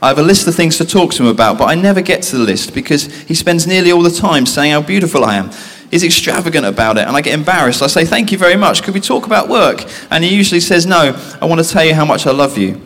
I 0.02 0.08
have 0.08 0.18
a 0.18 0.24
list 0.24 0.48
of 0.48 0.56
things 0.56 0.78
to 0.78 0.86
talk 0.86 1.14
to 1.14 1.24
him 1.24 1.30
about, 1.30 1.58
but 1.58 1.66
I 1.66 1.76
never 1.76 2.02
get 2.02 2.24
to 2.24 2.38
the 2.38 2.44
list 2.44 2.74
because 2.74 3.06
he 3.24 3.34
spends 3.34 3.68
nearly 3.68 3.92
all 3.92 4.02
the 4.02 4.10
time 4.10 4.46
saying 4.46 4.72
how 4.72 4.82
beautiful 4.82 5.26
I 5.26 5.36
am. 5.36 5.52
He's 5.92 6.04
extravagant 6.04 6.66
about 6.66 6.98
it, 6.98 7.08
and 7.08 7.18
I 7.18 7.22
get 7.22 7.34
embarrassed. 7.34 7.82
I 7.82 7.88
say, 7.88 8.06
Thank 8.06 8.32
you 8.32 8.38
very 8.38 8.56
much. 8.56 8.84
Could 8.84 8.94
we 8.94 9.02
talk 9.02 9.26
about 9.26 9.50
work? 9.50 9.84
And 10.10 10.24
he 10.24 10.34
usually 10.34 10.62
says, 10.62 10.86
No, 10.86 11.20
I 11.42 11.46
want 11.46 11.64
to 11.64 11.70
tell 11.70 11.84
you 11.84 11.96
how 11.96 12.06
much 12.06 12.28
I 12.28 12.32
love 12.32 12.58
you. 12.58 12.80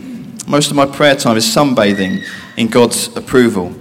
Most 0.48 0.72
of 0.72 0.76
my 0.76 0.86
prayer 0.86 1.16
time 1.16 1.38
is 1.38 1.46
sunbathing 1.46 2.24
in 2.58 2.68
God's 2.68 3.16
approval. 3.16 3.74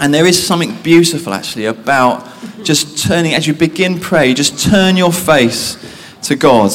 And 0.00 0.12
there 0.12 0.26
is 0.26 0.44
something 0.44 0.74
beautiful 0.82 1.32
actually 1.32 1.66
about 1.66 2.26
just 2.64 2.98
turning, 3.06 3.34
as 3.34 3.46
you 3.46 3.54
begin 3.54 4.00
prayer, 4.00 4.34
just 4.34 4.58
turn 4.58 4.96
your 4.96 5.12
face 5.12 5.76
to 6.22 6.34
God 6.34 6.72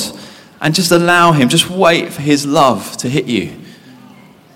and 0.61 0.75
just 0.75 0.91
allow 0.91 1.31
Him, 1.31 1.49
just 1.49 1.69
wait 1.69 2.13
for 2.13 2.21
His 2.21 2.45
love 2.45 2.95
to 2.97 3.09
hit 3.09 3.25
you. 3.25 3.51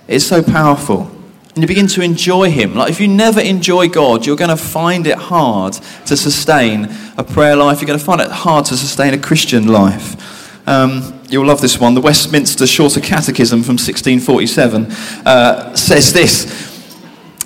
It's 0.08 0.26
so 0.26 0.44
powerful. 0.44 1.12
And 1.56 1.64
you 1.64 1.68
begin 1.68 1.88
to 1.88 2.02
enjoy 2.02 2.52
Him. 2.52 2.76
Like 2.76 2.92
if 2.92 3.02
you 3.02 3.08
never 3.08 3.42
enjoy 3.42 3.90
God, 3.90 4.26
you're 4.26 4.36
going 4.36 4.56
to 4.56 4.58
find 4.58 5.08
it 5.08 5.18
hard 5.18 5.74
to 6.06 6.16
sustain 6.16 6.90
a 7.18 7.24
prayer 7.24 7.56
life. 7.56 7.82
You're 7.82 7.88
going 7.88 8.00
to 8.00 8.06
find 8.06 8.22
it 8.22 8.30
hard 8.30 8.66
to 8.66 8.78
sustain 8.78 9.14
a 9.14 9.18
Christian 9.18 9.68
life. 9.68 10.68
Um, 10.68 11.22
you'll 11.30 11.46
love 11.46 11.62
this 11.62 11.80
one. 11.80 11.96
The 11.96 12.02
Westminster 12.02 12.68
Shorter 12.68 13.00
Catechism 13.02 13.64
from 13.64 13.78
1647 13.78 14.92
uh, 15.26 15.76
says 15.76 16.14
this 16.14 16.74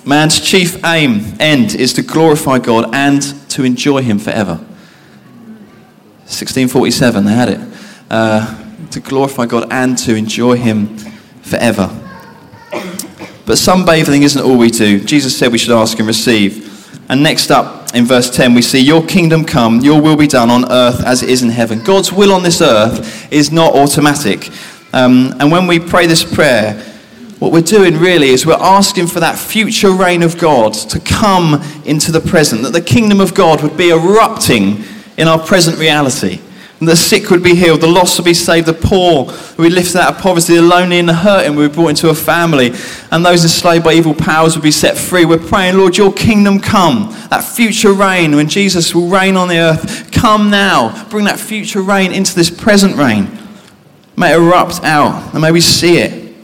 Man's 0.04 0.40
chief 0.40 0.84
aim, 0.84 1.34
end, 1.38 1.74
is 1.74 1.92
to 1.94 2.02
glorify 2.02 2.58
God 2.58 2.94
and 2.94 3.22
to 3.50 3.64
enjoy 3.64 4.02
Him 4.02 4.18
forever. 4.18 4.56
1647, 6.26 7.24
they 7.24 7.32
had 7.32 7.48
it 7.48 7.69
uh, 8.10 8.88
to 8.90 9.00
glorify 9.00 9.46
God 9.46 9.68
and 9.70 9.96
to 9.98 10.14
enjoy 10.14 10.56
Him 10.56 10.96
forever. 11.42 11.88
But 13.46 13.56
sunbathing 13.56 14.22
isn't 14.22 14.42
all 14.42 14.58
we 14.58 14.70
do. 14.70 15.00
Jesus 15.00 15.36
said 15.36 15.50
we 15.50 15.58
should 15.58 15.76
ask 15.76 15.98
and 15.98 16.06
receive. 16.06 16.68
And 17.10 17.22
next 17.22 17.50
up 17.50 17.94
in 17.94 18.04
verse 18.04 18.30
10, 18.30 18.54
we 18.54 18.62
see, 18.62 18.78
Your 18.78 19.04
kingdom 19.04 19.44
come, 19.44 19.80
your 19.80 20.00
will 20.00 20.16
be 20.16 20.28
done 20.28 20.50
on 20.50 20.70
earth 20.70 21.04
as 21.04 21.22
it 21.22 21.28
is 21.30 21.42
in 21.42 21.50
heaven. 21.50 21.82
God's 21.82 22.12
will 22.12 22.32
on 22.32 22.42
this 22.42 22.60
earth 22.60 23.32
is 23.32 23.50
not 23.50 23.74
automatic. 23.74 24.48
Um, 24.92 25.34
and 25.40 25.50
when 25.50 25.66
we 25.66 25.78
pray 25.78 26.06
this 26.06 26.22
prayer, 26.22 26.80
what 27.40 27.52
we're 27.52 27.62
doing 27.62 27.96
really 27.96 28.28
is 28.28 28.44
we're 28.44 28.54
asking 28.54 29.06
for 29.06 29.20
that 29.20 29.38
future 29.38 29.92
reign 29.92 30.22
of 30.22 30.38
God 30.38 30.74
to 30.74 31.00
come 31.00 31.62
into 31.84 32.12
the 32.12 32.20
present, 32.20 32.62
that 32.62 32.72
the 32.72 32.82
kingdom 32.82 33.20
of 33.20 33.34
God 33.34 33.62
would 33.62 33.76
be 33.76 33.90
erupting 33.90 34.84
in 35.16 35.26
our 35.26 35.38
present 35.38 35.78
reality. 35.78 36.40
The 36.82 36.96
sick 36.96 37.28
would 37.28 37.42
be 37.42 37.54
healed, 37.54 37.82
the 37.82 37.86
lost 37.86 38.18
would 38.18 38.24
be 38.24 38.32
saved, 38.32 38.66
the 38.66 38.72
poor 38.72 39.26
would 39.26 39.64
be 39.64 39.68
lifted 39.68 39.98
out 39.98 40.16
of 40.16 40.22
poverty, 40.22 40.56
the 40.56 40.62
lonely 40.62 40.98
and 40.98 41.06
the 41.06 41.14
hurting 41.14 41.54
would 41.54 41.70
be 41.70 41.74
brought 41.74 41.88
into 41.88 42.08
a 42.08 42.14
family, 42.14 42.72
and 43.10 43.24
those 43.24 43.42
enslaved 43.42 43.84
by 43.84 43.92
evil 43.92 44.14
powers 44.14 44.56
would 44.56 44.62
be 44.62 44.70
set 44.70 44.96
free. 44.96 45.26
We're 45.26 45.36
praying, 45.36 45.76
Lord, 45.76 45.98
your 45.98 46.10
kingdom 46.10 46.58
come, 46.58 47.14
that 47.28 47.44
future 47.44 47.92
reign 47.92 48.34
when 48.34 48.48
Jesus 48.48 48.94
will 48.94 49.08
reign 49.08 49.36
on 49.36 49.48
the 49.48 49.58
earth. 49.58 50.10
Come 50.10 50.48
now, 50.48 51.06
bring 51.10 51.26
that 51.26 51.38
future 51.38 51.82
reign 51.82 52.12
into 52.12 52.34
this 52.34 52.48
present 52.48 52.96
reign. 52.96 53.28
May 54.16 54.32
it 54.32 54.38
erupt 54.38 54.82
out, 54.82 55.34
and 55.34 55.42
may 55.42 55.52
we 55.52 55.60
see 55.60 55.98
it. 55.98 56.34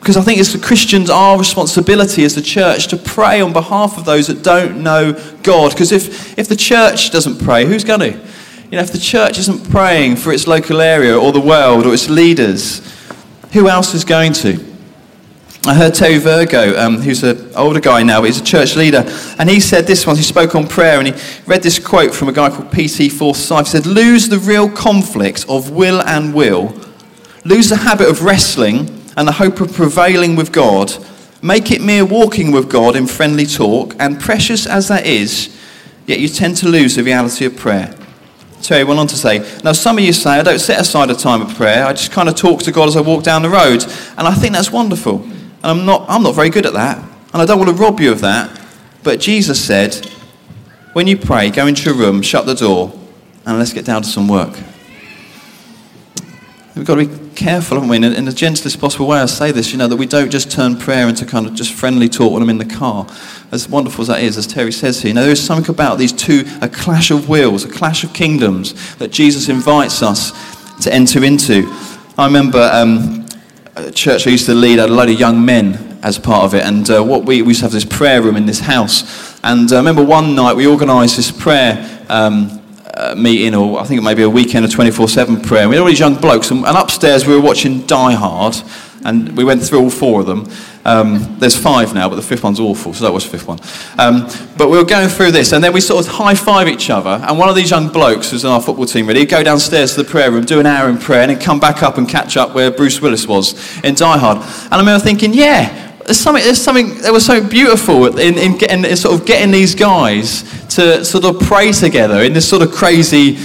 Because 0.00 0.16
I 0.16 0.22
think 0.22 0.40
it's 0.40 0.52
the 0.52 0.58
Christians, 0.58 1.08
our 1.08 1.38
responsibility 1.38 2.24
as 2.24 2.34
the 2.34 2.42
church 2.42 2.88
to 2.88 2.96
pray 2.96 3.40
on 3.40 3.52
behalf 3.52 3.96
of 3.96 4.04
those 4.04 4.26
that 4.26 4.42
don't 4.42 4.82
know 4.82 5.12
God. 5.44 5.70
Because 5.70 5.92
if, 5.92 6.36
if 6.36 6.48
the 6.48 6.56
church 6.56 7.12
doesn't 7.12 7.38
pray, 7.38 7.64
who's 7.64 7.84
going 7.84 8.00
to? 8.00 8.26
You 8.70 8.78
know, 8.78 8.82
if 8.82 8.90
the 8.90 8.98
church 8.98 9.38
isn't 9.38 9.70
praying 9.70 10.16
for 10.16 10.32
its 10.32 10.48
local 10.48 10.80
area 10.80 11.16
or 11.16 11.30
the 11.30 11.40
world 11.40 11.86
or 11.86 11.94
its 11.94 12.10
leaders, 12.10 12.80
who 13.52 13.68
else 13.68 13.94
is 13.94 14.04
going 14.04 14.32
to? 14.34 14.58
I 15.64 15.74
heard 15.74 15.94
Terry 15.94 16.18
Virgo, 16.18 16.76
um, 16.78 17.00
who's 17.00 17.22
an 17.22 17.52
older 17.54 17.78
guy 17.78 18.02
now, 18.02 18.20
but 18.20 18.26
he's 18.26 18.40
a 18.40 18.44
church 18.44 18.74
leader, 18.74 19.04
and 19.38 19.48
he 19.48 19.60
said 19.60 19.86
this 19.86 20.06
once. 20.06 20.18
He 20.18 20.24
spoke 20.24 20.54
on 20.54 20.66
prayer, 20.66 20.98
and 20.98 21.08
he 21.08 21.14
read 21.46 21.62
this 21.62 21.78
quote 21.78 22.14
from 22.14 22.28
a 22.28 22.32
guy 22.32 22.50
called 22.50 22.72
P.T. 22.72 23.08
Forsyth. 23.08 23.66
He 23.66 23.70
said, 23.70 23.86
"Lose 23.86 24.28
the 24.28 24.38
real 24.38 24.68
conflict 24.68 25.44
of 25.48 25.70
will 25.70 26.02
and 26.02 26.34
will, 26.34 26.74
lose 27.44 27.68
the 27.68 27.76
habit 27.76 28.08
of 28.08 28.22
wrestling 28.22 28.90
and 29.16 29.26
the 29.26 29.32
hope 29.32 29.60
of 29.60 29.72
prevailing 29.72 30.36
with 30.36 30.52
God." 30.52 30.92
Make 31.42 31.70
it 31.70 31.82
mere 31.82 32.04
walking 32.04 32.50
with 32.50 32.68
God 32.68 32.96
in 32.96 33.06
friendly 33.06 33.46
talk, 33.46 33.94
and 33.98 34.20
precious 34.20 34.66
as 34.66 34.88
that 34.88 35.06
is, 35.06 35.56
yet 36.06 36.18
you 36.18 36.28
tend 36.28 36.56
to 36.58 36.68
lose 36.68 36.96
the 36.96 37.04
reality 37.04 37.44
of 37.44 37.56
prayer. 37.56 37.94
Terry 38.66 38.82
went 38.82 38.98
on 38.98 39.06
to 39.06 39.16
say, 39.16 39.38
Now, 39.62 39.70
some 39.70 39.96
of 39.96 40.02
you 40.02 40.12
say, 40.12 40.30
I 40.30 40.42
don't 40.42 40.58
set 40.58 40.80
aside 40.80 41.08
a 41.08 41.14
time 41.14 41.40
of 41.40 41.54
prayer, 41.54 41.86
I 41.86 41.92
just 41.92 42.10
kind 42.10 42.28
of 42.28 42.34
talk 42.34 42.62
to 42.64 42.72
God 42.72 42.88
as 42.88 42.96
I 42.96 43.00
walk 43.00 43.22
down 43.22 43.42
the 43.42 43.48
road. 43.48 43.84
And 44.18 44.26
I 44.26 44.34
think 44.34 44.54
that's 44.54 44.72
wonderful. 44.72 45.22
And 45.22 45.64
I'm 45.64 45.86
not, 45.86 46.04
I'm 46.08 46.24
not 46.24 46.34
very 46.34 46.50
good 46.50 46.66
at 46.66 46.72
that. 46.72 46.98
And 47.32 47.40
I 47.40 47.44
don't 47.46 47.60
want 47.60 47.70
to 47.70 47.80
rob 47.80 48.00
you 48.00 48.10
of 48.10 48.20
that. 48.22 48.60
But 49.04 49.20
Jesus 49.20 49.64
said, 49.64 49.94
When 50.94 51.06
you 51.06 51.16
pray, 51.16 51.50
go 51.50 51.68
into 51.68 51.84
your 51.84 51.94
room, 51.94 52.22
shut 52.22 52.44
the 52.44 52.54
door, 52.54 52.92
and 53.44 53.56
let's 53.56 53.72
get 53.72 53.84
down 53.84 54.02
to 54.02 54.08
some 54.08 54.26
work. 54.26 54.58
We've 56.76 56.84
got 56.84 56.96
to 56.96 57.06
be 57.06 57.30
careful, 57.34 57.78
haven't 57.78 57.88
we? 57.88 57.96
In, 57.96 58.04
in 58.04 58.26
the 58.26 58.32
gentlest 58.32 58.78
possible 58.78 59.06
way, 59.06 59.18
I 59.18 59.24
say 59.24 59.50
this, 59.50 59.72
you 59.72 59.78
know, 59.78 59.88
that 59.88 59.96
we 59.96 60.04
don't 60.04 60.28
just 60.28 60.50
turn 60.50 60.76
prayer 60.76 61.08
into 61.08 61.24
kind 61.24 61.46
of 61.46 61.54
just 61.54 61.72
friendly 61.72 62.06
talk 62.06 62.34
when 62.34 62.42
I'm 62.42 62.50
in 62.50 62.58
the 62.58 62.66
car. 62.66 63.06
As 63.50 63.66
wonderful 63.66 64.02
as 64.02 64.08
that 64.08 64.20
is, 64.20 64.36
as 64.36 64.46
Terry 64.46 64.72
says 64.72 65.00
here, 65.00 65.08
you 65.08 65.14
know, 65.14 65.22
there 65.22 65.30
is 65.30 65.42
something 65.42 65.74
about 65.74 65.96
these 65.96 66.12
two, 66.12 66.44
a 66.60 66.68
clash 66.68 67.10
of 67.10 67.30
wills, 67.30 67.64
a 67.64 67.70
clash 67.70 68.04
of 68.04 68.12
kingdoms 68.12 68.94
that 68.96 69.10
Jesus 69.10 69.48
invites 69.48 70.02
us 70.02 70.32
to 70.82 70.92
enter 70.92 71.24
into. 71.24 71.62
I 72.18 72.26
remember 72.26 72.68
um, 72.70 73.26
a 73.74 73.90
church 73.90 74.26
I 74.26 74.30
used 74.30 74.44
to 74.44 74.54
lead 74.54 74.78
I 74.78 74.82
had 74.82 74.90
a 74.90 74.94
load 74.94 75.08
of 75.08 75.18
young 75.18 75.42
men 75.42 75.98
as 76.02 76.18
part 76.18 76.44
of 76.44 76.54
it, 76.54 76.62
and 76.62 76.90
uh, 76.90 77.02
what 77.02 77.24
we, 77.24 77.40
we 77.40 77.48
used 77.48 77.60
to 77.60 77.64
have 77.64 77.72
this 77.72 77.86
prayer 77.86 78.20
room 78.20 78.36
in 78.36 78.44
this 78.44 78.60
house. 78.60 79.40
And 79.42 79.72
uh, 79.72 79.76
I 79.76 79.78
remember 79.78 80.04
one 80.04 80.34
night 80.34 80.54
we 80.54 80.66
organised 80.66 81.16
this 81.16 81.32
prayer. 81.32 82.04
Um, 82.10 82.55
uh, 82.96 83.14
meeting, 83.14 83.54
or 83.54 83.78
I 83.78 83.84
think 83.84 84.00
it 84.00 84.04
may 84.04 84.14
be 84.14 84.22
a 84.22 84.30
weekend 84.30 84.64
of 84.64 84.70
24 84.70 85.08
7 85.08 85.40
prayer. 85.42 85.62
And 85.62 85.70
we 85.70 85.76
had 85.76 85.82
all 85.82 85.88
these 85.88 86.00
young 86.00 86.14
blokes, 86.14 86.50
and, 86.50 86.64
and, 86.64 86.76
upstairs 86.76 87.26
we 87.26 87.34
were 87.34 87.40
watching 87.40 87.86
Die 87.86 88.12
Hard, 88.12 88.56
and 89.04 89.36
we 89.36 89.44
went 89.44 89.62
through 89.62 89.80
all 89.80 89.90
four 89.90 90.20
of 90.20 90.26
them. 90.26 90.48
Um, 90.84 91.36
there's 91.38 91.56
five 91.56 91.94
now, 91.94 92.08
but 92.08 92.16
the 92.16 92.22
fifth 92.22 92.42
one's 92.42 92.60
awful, 92.60 92.94
so 92.94 93.04
that 93.04 93.12
was 93.12 93.24
the 93.24 93.30
fifth 93.30 93.46
one. 93.46 93.58
Um, 93.98 94.28
but 94.56 94.70
we 94.70 94.78
were 94.78 94.84
going 94.84 95.08
through 95.08 95.32
this, 95.32 95.52
and 95.52 95.62
then 95.62 95.72
we 95.72 95.80
sort 95.80 96.06
of 96.06 96.12
high 96.12 96.34
five 96.34 96.68
each 96.68 96.90
other. 96.90 97.22
And 97.26 97.38
one 97.38 97.48
of 97.48 97.54
these 97.54 97.70
young 97.70 97.88
blokes, 97.88 98.30
who's 98.30 98.44
in 98.44 98.50
our 98.50 98.62
football 98.62 98.86
team, 98.86 99.06
really, 99.06 99.20
he'd 99.20 99.28
go 99.28 99.42
downstairs 99.42 99.94
to 99.94 100.02
the 100.02 100.08
prayer 100.08 100.30
room, 100.30 100.44
do 100.44 100.60
an 100.60 100.66
hour 100.66 100.88
in 100.88 100.98
prayer, 100.98 101.22
and 101.22 101.30
then 101.30 101.40
come 101.40 101.60
back 101.60 101.82
up 101.82 101.98
and 101.98 102.08
catch 102.08 102.36
up 102.36 102.54
where 102.54 102.70
Bruce 102.70 103.00
Willis 103.00 103.26
was 103.26 103.54
in 103.84 103.94
Die 103.94 104.18
Hard. 104.18 104.38
And 104.38 104.74
I 104.74 104.78
remember 104.78 105.04
thinking, 105.04 105.34
yeah, 105.34 105.86
there's 106.06 106.18
something, 106.18 106.42
there's 106.44 106.62
something 106.62 106.98
that 107.02 107.12
was 107.12 107.26
so 107.26 107.46
beautiful 107.46 108.06
in, 108.18 108.38
in, 108.38 108.56
getting, 108.56 108.84
in 108.84 108.96
sort 108.96 109.20
of 109.20 109.26
getting 109.26 109.50
these 109.50 109.74
guys 109.74 110.44
to 110.76 111.04
sort 111.04 111.24
of 111.24 111.40
pray 111.40 111.72
together 111.72 112.22
in 112.22 112.32
this 112.32 112.48
sort 112.48 112.62
of 112.62 112.70
crazy 112.70 113.38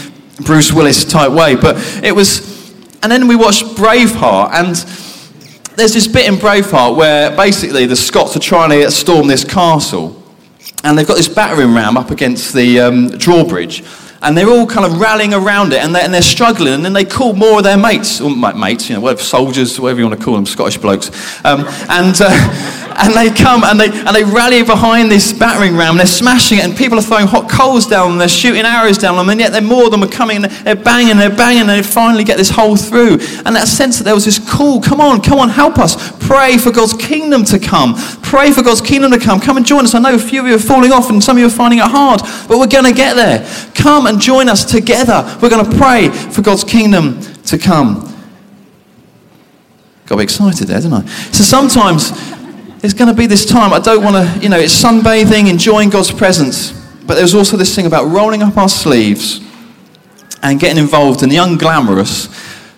Bruce 0.43 0.71
Willis 0.71 1.03
type 1.03 1.31
way. 1.31 1.55
But 1.55 1.77
it 2.03 2.13
was, 2.13 2.71
and 3.01 3.11
then 3.11 3.27
we 3.27 3.35
watched 3.35 3.65
Braveheart, 3.75 4.51
and 4.53 4.75
there's 5.77 5.93
this 5.93 6.07
bit 6.07 6.27
in 6.27 6.35
Braveheart 6.35 6.95
where 6.95 7.35
basically 7.35 7.85
the 7.85 7.95
Scots 7.95 8.35
are 8.35 8.39
trying 8.41 8.69
to 8.69 8.91
storm 8.91 9.27
this 9.27 9.43
castle, 9.43 10.21
and 10.83 10.97
they've 10.97 11.07
got 11.07 11.17
this 11.17 11.29
battering 11.29 11.73
ram 11.73 11.97
up 11.97 12.11
against 12.11 12.53
the 12.53 12.79
um, 12.79 13.09
drawbridge 13.09 13.83
and 14.23 14.37
they're 14.37 14.49
all 14.49 14.67
kind 14.67 14.85
of 14.85 14.99
rallying 14.99 15.33
around 15.33 15.73
it 15.73 15.83
and 15.83 15.95
they're, 15.95 16.03
and 16.03 16.13
they're 16.13 16.21
struggling 16.21 16.73
and 16.73 16.85
then 16.85 16.93
they 16.93 17.05
call 17.05 17.33
more 17.33 17.57
of 17.57 17.63
their 17.63 17.77
mates 17.77 18.21
or 18.21 18.29
mates 18.35 18.89
you 18.89 18.95
know 18.95 19.01
whatever 19.01 19.21
soldiers 19.21 19.79
whatever 19.79 19.99
you 19.99 20.05
want 20.05 20.17
to 20.17 20.23
call 20.23 20.35
them 20.35 20.45
scottish 20.45 20.77
blokes 20.77 21.09
um, 21.43 21.65
and 21.89 22.15
uh, 22.21 22.80
and 22.97 23.13
they 23.13 23.29
come 23.29 23.63
and 23.63 23.79
they, 23.79 23.89
and 23.89 24.15
they 24.15 24.23
rally 24.23 24.63
behind 24.63 25.11
this 25.11 25.33
battering 25.33 25.75
ram. 25.75 25.91
and 25.91 25.99
They're 25.99 26.05
smashing 26.05 26.59
it, 26.59 26.65
and 26.65 26.75
people 26.75 26.97
are 26.97 27.01
throwing 27.01 27.27
hot 27.27 27.49
coals 27.49 27.87
down 27.87 28.09
them. 28.09 28.17
They're 28.17 28.27
shooting 28.27 28.63
arrows 28.63 28.97
down 28.97 29.15
them, 29.17 29.29
and 29.29 29.39
yet 29.39 29.51
they're 29.51 29.61
more 29.61 29.85
of 29.85 29.91
them 29.91 30.03
are 30.03 30.07
coming, 30.07 30.43
and 30.43 30.45
they're 30.45 30.75
banging, 30.75 31.17
they're 31.17 31.35
banging, 31.35 31.61
and 31.61 31.69
they 31.69 31.83
finally 31.83 32.23
get 32.23 32.37
this 32.37 32.49
hole 32.49 32.75
through. 32.75 33.19
And 33.45 33.55
that 33.55 33.67
sense 33.67 33.97
that 33.97 34.03
there 34.03 34.15
was 34.15 34.25
this 34.25 34.39
call 34.39 34.81
come 34.81 35.01
on, 35.01 35.21
come 35.21 35.39
on, 35.39 35.49
help 35.49 35.77
us. 35.77 36.11
Pray 36.19 36.57
for 36.57 36.71
God's 36.71 36.93
kingdom 36.93 37.43
to 37.45 37.59
come. 37.59 37.95
Pray 38.21 38.51
for 38.51 38.63
God's 38.63 38.81
kingdom 38.81 39.11
to 39.11 39.19
come. 39.19 39.39
Come 39.39 39.57
and 39.57 39.65
join 39.65 39.83
us. 39.83 39.93
I 39.93 39.99
know 39.99 40.15
a 40.15 40.19
few 40.19 40.41
of 40.41 40.47
you 40.47 40.55
are 40.55 40.59
falling 40.59 40.91
off, 40.91 41.09
and 41.09 41.23
some 41.23 41.37
of 41.37 41.41
you 41.41 41.47
are 41.47 41.49
finding 41.49 41.79
it 41.79 41.85
hard, 41.85 42.21
but 42.47 42.57
we're 42.57 42.67
going 42.67 42.85
to 42.85 42.93
get 42.93 43.15
there. 43.15 43.47
Come 43.75 44.07
and 44.07 44.19
join 44.19 44.49
us 44.49 44.65
together. 44.65 45.23
We're 45.41 45.49
going 45.49 45.69
to 45.69 45.77
pray 45.77 46.09
for 46.09 46.41
God's 46.41 46.63
kingdom 46.63 47.21
to 47.45 47.57
come. 47.57 48.07
Got 50.05 50.19
excited 50.19 50.67
there, 50.67 50.81
didn't 50.81 50.93
I? 50.93 51.05
So 51.31 51.43
sometimes 51.43 52.11
there's 52.81 52.95
going 52.95 53.09
to 53.09 53.15
be 53.15 53.27
this 53.27 53.45
time, 53.45 53.73
I 53.73 53.79
don't 53.79 54.03
want 54.03 54.15
to, 54.15 54.43
you 54.43 54.49
know, 54.49 54.57
it's 54.57 54.73
sunbathing, 54.73 55.47
enjoying 55.47 55.89
God's 55.89 56.11
presence. 56.11 56.71
But 57.05 57.15
there's 57.15 57.35
also 57.35 57.55
this 57.55 57.75
thing 57.75 57.85
about 57.85 58.05
rolling 58.05 58.41
up 58.41 58.57
our 58.57 58.69
sleeves 58.69 59.39
and 60.41 60.59
getting 60.59 60.79
involved 60.81 61.21
in 61.21 61.29
the 61.29 61.35
unglamorous 61.35 62.27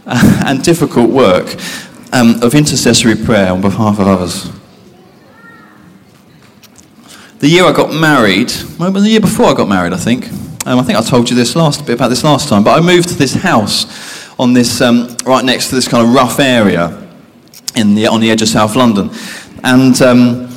uh, 0.05 0.43
and 0.45 0.61
difficult 0.61 1.09
work 1.09 1.55
um, 2.11 2.41
of 2.43 2.53
intercessory 2.53 3.15
prayer 3.15 3.51
on 3.51 3.61
behalf 3.61 3.97
of 3.99 4.07
others. 4.07 4.51
The 7.39 7.47
year 7.47 7.63
I 7.63 7.71
got 7.71 7.93
married, 7.93 8.51
well, 8.77 8.91
the 8.91 9.09
year 9.09 9.21
before 9.21 9.45
I 9.45 9.53
got 9.53 9.69
married, 9.69 9.93
I 9.93 9.97
think. 9.97 10.29
Um, 10.65 10.79
I 10.79 10.83
think 10.83 10.97
I 10.97 11.01
told 11.01 11.29
you 11.29 11.35
this 11.35 11.55
last 11.55 11.85
bit 11.85 11.95
about 11.95 12.09
this 12.09 12.23
last 12.23 12.49
time, 12.49 12.63
but 12.63 12.77
I 12.77 12.85
moved 12.85 13.09
to 13.09 13.15
this 13.15 13.33
house 13.33 14.29
on 14.39 14.53
this 14.53 14.81
um, 14.81 15.15
right 15.25 15.43
next 15.43 15.69
to 15.69 15.75
this 15.75 15.87
kind 15.87 16.05
of 16.05 16.13
rough 16.13 16.39
area 16.39 17.05
in 17.75 17.95
the, 17.95 18.07
on 18.07 18.21
the 18.21 18.31
edge 18.31 18.41
of 18.41 18.47
South 18.47 18.75
London. 18.75 19.09
And, 19.63 20.01
um, 20.01 20.49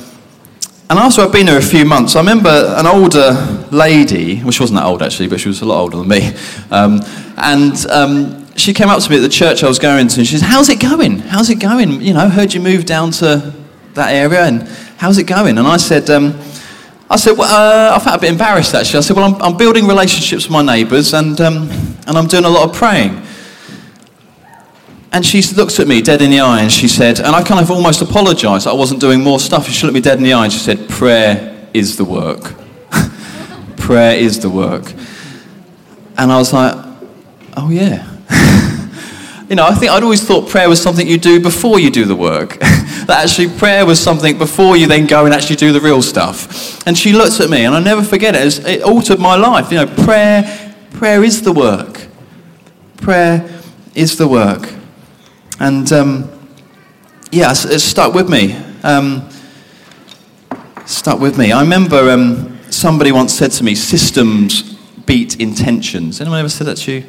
and 0.89 0.99
after 0.99 1.21
I'd 1.21 1.31
been 1.31 1.45
there 1.45 1.57
a 1.57 1.61
few 1.61 1.85
months, 1.85 2.15
I 2.15 2.19
remember 2.19 2.49
an 2.49 2.85
older 2.85 3.31
lady, 3.71 4.41
well, 4.41 4.51
she 4.51 4.61
wasn't 4.61 4.79
that 4.79 4.85
old 4.85 5.01
actually, 5.01 5.29
but 5.29 5.39
she 5.39 5.47
was 5.47 5.61
a 5.61 5.65
lot 5.65 5.79
older 5.79 5.97
than 5.97 6.07
me. 6.07 6.33
Um, 6.71 7.01
and 7.37 7.85
um, 7.89 8.55
she 8.57 8.73
came 8.73 8.89
up 8.89 9.01
to 9.01 9.09
me 9.09 9.17
at 9.17 9.21
the 9.21 9.29
church 9.29 9.63
I 9.63 9.67
was 9.67 9.79
going 9.79 10.07
to, 10.07 10.19
and 10.19 10.27
she 10.27 10.37
said, 10.37 10.47
How's 10.47 10.69
it 10.69 10.79
going? 10.81 11.19
How's 11.19 11.49
it 11.49 11.59
going? 11.59 12.01
You 12.01 12.13
know, 12.13 12.27
heard 12.27 12.53
you 12.53 12.59
moved 12.59 12.87
down 12.87 13.11
to 13.11 13.53
that 13.93 14.13
area, 14.13 14.43
and 14.43 14.63
how's 14.97 15.17
it 15.17 15.25
going? 15.25 15.57
And 15.57 15.67
I 15.67 15.77
said, 15.77 16.09
um, 16.09 16.39
I 17.09 17.15
said, 17.15 17.37
well, 17.37 17.47
uh, 17.47 17.95
I 17.95 17.99
felt 18.03 18.17
a 18.17 18.19
bit 18.19 18.31
embarrassed 18.31 18.75
actually. 18.75 18.97
I 18.97 19.01
said, 19.01 19.15
well, 19.15 19.33
I'm, 19.33 19.41
I'm 19.41 19.57
building 19.57 19.87
relationships 19.87 20.43
with 20.43 20.51
my 20.51 20.61
neighbours 20.61 21.13
and, 21.13 21.39
um, 21.39 21.69
and 22.05 22.17
I'm 22.17 22.27
doing 22.27 22.43
a 22.43 22.49
lot 22.49 22.69
of 22.69 22.75
praying. 22.75 23.21
And 25.11 25.25
she 25.25 25.41
looked 25.55 25.79
at 25.79 25.87
me 25.87 26.01
dead 26.01 26.21
in 26.21 26.31
the 26.31 26.41
eye 26.41 26.61
and 26.61 26.71
she 26.71 26.87
said, 26.87 27.19
and 27.19 27.35
I 27.35 27.41
kind 27.41 27.61
of 27.61 27.71
almost 27.71 28.01
apologized 28.01 28.67
I 28.67 28.73
wasn't 28.73 28.99
doing 28.99 29.23
more 29.23 29.39
stuff. 29.39 29.67
She 29.67 29.85
looked 29.85 29.95
me 29.95 30.01
dead 30.01 30.17
in 30.17 30.23
the 30.23 30.33
eye 30.33 30.45
and 30.45 30.53
she 30.53 30.59
said, 30.59 30.89
Prayer 30.89 31.69
is 31.73 31.95
the 31.95 32.03
work. 32.03 32.53
Prayer 33.77 34.17
is 34.17 34.39
the 34.39 34.49
work. 34.49 34.91
And 36.17 36.31
I 36.31 36.37
was 36.37 36.51
like, 36.51 36.75
Oh, 37.55 37.69
yeah. 37.69 38.05
you 39.49 39.55
know, 39.55 39.65
I 39.65 39.73
think 39.73 39.91
I'd 39.91 40.03
always 40.03 40.23
thought 40.23 40.47
prayer 40.47 40.69
was 40.69 40.81
something 40.81 41.07
you 41.07 41.17
do 41.17 41.39
before 41.39 41.79
you 41.79 41.89
do 41.89 42.05
the 42.05 42.15
work. 42.15 42.59
that 42.59 43.23
actually 43.23 43.49
prayer 43.57 43.83
was 43.83 43.99
something 43.99 44.37
before 44.37 44.77
you 44.77 44.85
then 44.85 45.07
go 45.07 45.25
and 45.25 45.33
actually 45.33 45.55
do 45.55 45.71
the 45.71 45.81
real 45.81 46.03
stuff. 46.03 46.85
And 46.85 46.95
she 46.95 47.13
looked 47.13 47.39
at 47.39 47.49
me, 47.49 47.65
and 47.65 47.73
I 47.73 47.79
never 47.79 48.03
forget. 48.03 48.35
It, 48.35 48.67
it 48.67 48.83
altered 48.83 49.19
my 49.19 49.35
life. 49.35 49.71
You 49.71 49.77
know, 49.77 49.87
prayer, 50.03 50.75
prayer 50.91 51.23
is 51.23 51.41
the 51.41 51.51
work. 51.51 52.05
Prayer 52.97 53.49
is 53.95 54.17
the 54.17 54.27
work. 54.27 54.76
And 55.59 55.91
um, 55.91 56.29
yeah, 57.31 57.51
it's, 57.51 57.65
it's, 57.65 57.83
stuck 57.83 58.13
with 58.13 58.29
me. 58.29 58.55
Um, 58.83 59.27
stuck 60.85 61.19
with 61.19 61.37
me. 61.37 61.51
I 61.51 61.61
remember 61.61 62.09
um, 62.11 62.59
somebody 62.69 63.11
once 63.11 63.33
said 63.33 63.51
to 63.53 63.63
me, 63.63 63.73
systems 63.75 64.75
beat 65.05 65.39
intentions. 65.39 66.21
Anyone 66.21 66.39
ever 66.39 66.49
said 66.49 66.67
that 66.67 66.77
to 66.77 66.91
you? 66.91 67.05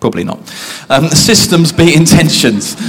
Probably 0.00 0.24
not. 0.24 0.38
Um, 0.88 1.08
systems 1.10 1.70
beat 1.72 1.94
intentions. 1.96 2.76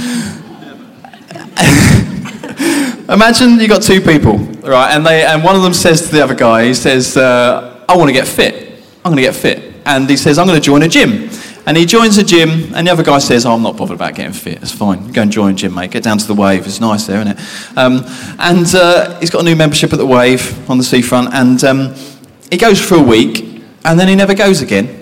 Imagine 3.08 3.60
you 3.60 3.68
got 3.68 3.82
two 3.82 4.00
people, 4.00 4.38
right? 4.62 4.94
And, 4.96 5.04
they, 5.04 5.24
and 5.24 5.44
one 5.44 5.54
of 5.54 5.62
them 5.62 5.74
says 5.74 6.00
to 6.02 6.08
the 6.08 6.24
other 6.24 6.34
guy, 6.34 6.64
he 6.64 6.74
says, 6.74 7.18
uh, 7.18 7.84
I 7.86 7.96
want 7.96 8.08
to 8.08 8.14
get 8.14 8.26
fit. 8.26 8.80
I'm 9.04 9.12
going 9.12 9.16
to 9.16 9.22
get 9.22 9.34
fit. 9.34 9.74
And 9.84 10.08
he 10.08 10.16
says, 10.16 10.38
I'm 10.38 10.46
going 10.46 10.58
to 10.58 10.64
join 10.64 10.82
a 10.82 10.88
gym. 10.88 11.28
And 11.66 11.78
he 11.78 11.86
joins 11.86 12.18
a 12.18 12.22
gym, 12.22 12.74
and 12.74 12.86
the 12.86 12.92
other 12.92 13.02
guy 13.02 13.18
says, 13.18 13.46
oh, 13.46 13.54
I'm 13.54 13.62
not 13.62 13.78
bothered 13.78 13.96
about 13.96 14.14
getting 14.14 14.34
fit. 14.34 14.60
It's 14.60 14.70
fine. 14.70 15.12
Go 15.12 15.22
and 15.22 15.32
join 15.32 15.52
a 15.52 15.56
gym, 15.56 15.74
mate. 15.74 15.90
Get 15.90 16.02
down 16.02 16.18
to 16.18 16.26
the 16.26 16.34
wave. 16.34 16.66
It's 16.66 16.80
nice 16.80 17.06
there, 17.06 17.20
isn't 17.22 17.38
it? 17.38 17.78
Um, 17.78 18.04
and 18.38 18.66
uh, 18.74 19.18
he's 19.18 19.30
got 19.30 19.40
a 19.40 19.44
new 19.44 19.56
membership 19.56 19.92
at 19.92 19.98
the 19.98 20.06
wave 20.06 20.68
on 20.68 20.76
the 20.76 20.84
seafront, 20.84 21.32
and 21.32 21.64
um, 21.64 21.94
he 22.50 22.58
goes 22.58 22.78
for 22.78 22.96
a 22.96 23.02
week, 23.02 23.62
and 23.84 23.98
then 23.98 24.08
he 24.08 24.14
never 24.14 24.34
goes 24.34 24.60
again. 24.60 25.00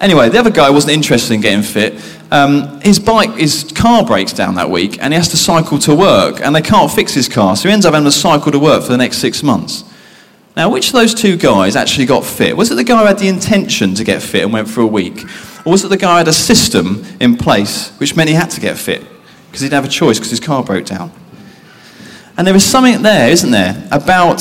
Anyway, 0.00 0.28
the 0.28 0.38
other 0.38 0.50
guy 0.50 0.70
wasn't 0.70 0.92
interested 0.92 1.34
in 1.34 1.40
getting 1.40 1.62
fit. 1.62 2.00
Um, 2.30 2.80
his 2.82 3.00
bike, 3.00 3.34
his 3.34 3.72
car 3.74 4.04
breaks 4.04 4.32
down 4.32 4.54
that 4.54 4.70
week, 4.70 5.02
and 5.02 5.12
he 5.12 5.16
has 5.16 5.28
to 5.30 5.36
cycle 5.36 5.78
to 5.80 5.94
work, 5.94 6.40
and 6.40 6.54
they 6.54 6.62
can't 6.62 6.90
fix 6.90 7.14
his 7.14 7.28
car, 7.28 7.56
so 7.56 7.68
he 7.68 7.72
ends 7.72 7.84
up 7.84 7.94
having 7.94 8.04
to 8.04 8.12
cycle 8.12 8.52
to 8.52 8.60
work 8.60 8.84
for 8.84 8.90
the 8.90 8.96
next 8.96 9.18
six 9.18 9.42
months. 9.42 9.82
Now, 10.56 10.70
which 10.70 10.88
of 10.88 10.92
those 10.94 11.14
two 11.14 11.36
guys 11.36 11.74
actually 11.74 12.06
got 12.06 12.24
fit? 12.24 12.56
Was 12.56 12.70
it 12.70 12.76
the 12.76 12.84
guy 12.84 13.00
who 13.00 13.06
had 13.06 13.18
the 13.18 13.28
intention 13.28 13.94
to 13.94 14.04
get 14.04 14.22
fit 14.22 14.42
and 14.42 14.52
went 14.52 14.68
for 14.68 14.82
a 14.82 14.86
week? 14.86 15.24
Or 15.68 15.72
was 15.72 15.84
it 15.84 15.88
the 15.88 15.98
guy 15.98 16.16
had 16.16 16.28
a 16.28 16.32
system 16.32 17.04
in 17.20 17.36
place 17.36 17.90
which 18.00 18.16
meant 18.16 18.30
he 18.30 18.34
had 18.34 18.48
to 18.52 18.60
get 18.60 18.78
fit 18.78 19.02
because 19.48 19.60
he 19.60 19.66
didn't 19.66 19.74
have 19.74 19.84
a 19.84 19.88
choice 19.88 20.18
because 20.18 20.30
his 20.30 20.40
car 20.40 20.64
broke 20.64 20.86
down? 20.86 21.12
And 22.38 22.46
there 22.46 22.56
is 22.56 22.64
something 22.64 23.02
there, 23.02 23.28
isn't 23.28 23.50
there, 23.50 23.86
about 23.92 24.40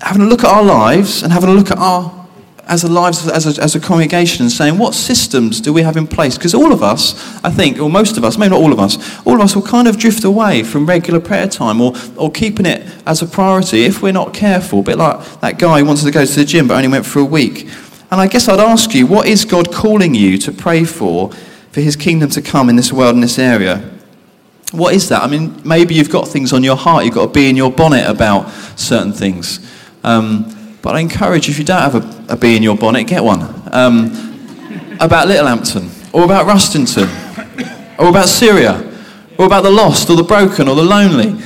having 0.00 0.22
a 0.22 0.24
look 0.24 0.42
at 0.42 0.50
our 0.50 0.62
lives 0.62 1.22
and 1.22 1.34
having 1.34 1.50
a 1.50 1.52
look 1.52 1.70
at 1.70 1.76
our 1.76 2.24
as 2.66 2.82
a 2.82 2.88
lives 2.88 3.28
as 3.28 3.58
a, 3.58 3.62
as 3.62 3.74
a 3.74 3.80
congregation 3.80 4.42
and 4.42 4.50
saying 4.50 4.78
what 4.78 4.94
systems 4.94 5.60
do 5.60 5.70
we 5.70 5.82
have 5.82 5.98
in 5.98 6.06
place? 6.06 6.38
Because 6.38 6.54
all 6.54 6.72
of 6.72 6.82
us 6.82 7.14
i 7.44 7.50
think 7.50 7.78
or 7.78 7.90
most 7.90 8.16
of 8.16 8.24
us 8.24 8.38
maybe 8.38 8.52
not 8.52 8.60
all 8.62 8.72
of 8.72 8.80
us 8.80 8.96
all 9.26 9.34
of 9.34 9.40
us 9.42 9.54
will 9.54 9.62
kind 9.62 9.86
of 9.86 9.98
drift 9.98 10.24
away 10.24 10.62
from 10.62 10.86
regular 10.86 11.20
prayer 11.20 11.46
time 11.46 11.78
or, 11.82 11.92
or 12.16 12.30
keeping 12.30 12.64
it 12.64 12.90
as 13.06 13.20
a 13.20 13.26
priority 13.26 13.84
if 13.84 14.00
we're 14.00 14.12
not 14.12 14.32
careful. 14.32 14.80
A 14.80 14.82
bit 14.82 14.96
like 14.96 15.40
that 15.40 15.58
guy 15.58 15.80
who 15.80 15.84
wanted 15.84 16.04
to 16.06 16.10
go 16.10 16.24
to 16.24 16.34
the 16.34 16.44
gym 16.46 16.66
but 16.66 16.76
only 16.76 16.88
went 16.88 17.04
for 17.04 17.18
a 17.18 17.24
week 17.24 17.68
and 18.10 18.20
i 18.20 18.26
guess 18.26 18.48
i'd 18.48 18.60
ask 18.60 18.94
you 18.94 19.06
what 19.06 19.26
is 19.26 19.44
god 19.44 19.72
calling 19.72 20.14
you 20.14 20.38
to 20.38 20.52
pray 20.52 20.84
for 20.84 21.30
for 21.70 21.80
his 21.80 21.96
kingdom 21.96 22.30
to 22.30 22.40
come 22.40 22.68
in 22.68 22.76
this 22.76 22.92
world 22.92 23.14
in 23.14 23.20
this 23.20 23.38
area 23.38 23.90
what 24.72 24.94
is 24.94 25.08
that 25.08 25.22
i 25.22 25.26
mean 25.26 25.60
maybe 25.64 25.94
you've 25.94 26.10
got 26.10 26.26
things 26.28 26.52
on 26.52 26.62
your 26.62 26.76
heart 26.76 27.04
you've 27.04 27.14
got 27.14 27.26
to 27.26 27.32
be 27.32 27.48
in 27.48 27.56
your 27.56 27.70
bonnet 27.70 28.08
about 28.08 28.48
certain 28.76 29.12
things 29.12 29.60
um, 30.04 30.54
but 30.84 30.94
I 30.94 31.00
encourage 31.00 31.48
if 31.48 31.58
you 31.58 31.64
don't 31.64 31.80
have 31.80 31.94
a, 31.94 32.34
a 32.34 32.36
bee 32.36 32.58
in 32.58 32.62
your 32.62 32.76
bonnet, 32.76 33.04
get 33.04 33.24
one. 33.24 33.40
Um, 33.72 34.12
about 35.00 35.28
Littlehampton, 35.28 35.90
or 36.12 36.24
about 36.24 36.44
Rustington, 36.46 37.08
or 37.98 38.08
about 38.08 38.28
Syria, 38.28 38.92
or 39.38 39.46
about 39.46 39.62
the 39.62 39.70
lost, 39.70 40.10
or 40.10 40.16
the 40.16 40.22
broken, 40.22 40.68
or 40.68 40.76
the 40.76 40.84
lonely. 40.84 41.42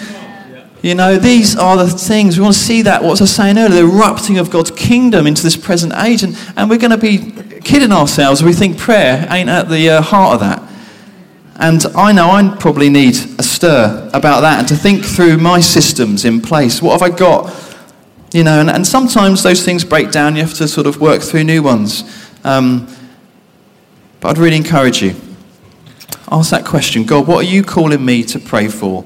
You 0.83 0.95
know, 0.95 1.17
these 1.17 1.57
are 1.57 1.77
the 1.77 1.89
things. 1.89 2.39
We 2.39 2.43
want 2.43 2.55
to 2.55 2.61
see 2.61 2.83
that, 2.83 3.03
what 3.03 3.21
I 3.21 3.25
was 3.25 3.35
saying 3.35 3.59
earlier, 3.59 3.83
the 3.83 3.93
erupting 3.93 4.39
of 4.39 4.51
God's 4.51 4.71
kingdom 4.71 5.27
into 5.27 5.43
this 5.43 5.57
present 5.57 5.93
age. 5.95 6.23
And, 6.23 6.37
and 6.57 6.71
we're 6.71 6.79
going 6.79 6.93
to 6.93 6.97
be 6.97 7.33
kidding 7.61 7.93
ourselves. 7.93 8.43
We 8.43 8.53
think 8.53 8.79
prayer 8.79 9.27
ain't 9.31 9.49
at 9.49 9.69
the 9.69 9.91
uh, 9.91 10.03
heart 10.03 10.35
of 10.35 10.41
that. 10.41 10.63
And 11.57 11.85
I 11.97 12.13
know 12.13 12.31
I 12.31 12.57
probably 12.61 12.89
need 12.89 13.17
a 13.39 13.43
stir 13.43 14.09
about 14.15 14.43
that 14.43 14.61
and 14.61 14.69
to 14.69 14.77
think 14.77 15.05
through 15.05 15.39
my 15.39 15.59
systems 15.59 16.25
in 16.25 16.41
place. 16.41 16.81
What 16.81 17.01
have 17.01 17.03
I 17.03 17.15
got 17.15 17.53
you 18.33 18.45
know, 18.45 18.61
and, 18.61 18.69
and 18.69 18.87
sometimes 18.87 19.43
those 19.43 19.65
things 19.65 19.85
break 19.85 20.11
down. 20.11 20.37
You 20.37 20.43
have 20.43 20.55
to 20.55 20.69
sort 20.69 20.87
of 20.87 21.01
work 21.01 21.23
through 21.23 21.45
new 21.45 21.63
ones. 21.63 22.05
Um, 22.45 22.87
but 24.21 24.31
I'd 24.31 24.39
really 24.39 24.57
encourage 24.57 25.03
you. 25.03 25.15
Ask 26.31 26.51
that 26.51 26.67
question 26.67 27.05
God, 27.05 27.27
what 27.27 27.45
are 27.45 27.49
you 27.49 27.63
calling 27.63 28.05
me 28.05 28.23
to 28.25 28.39
pray 28.39 28.69
for? 28.69 29.05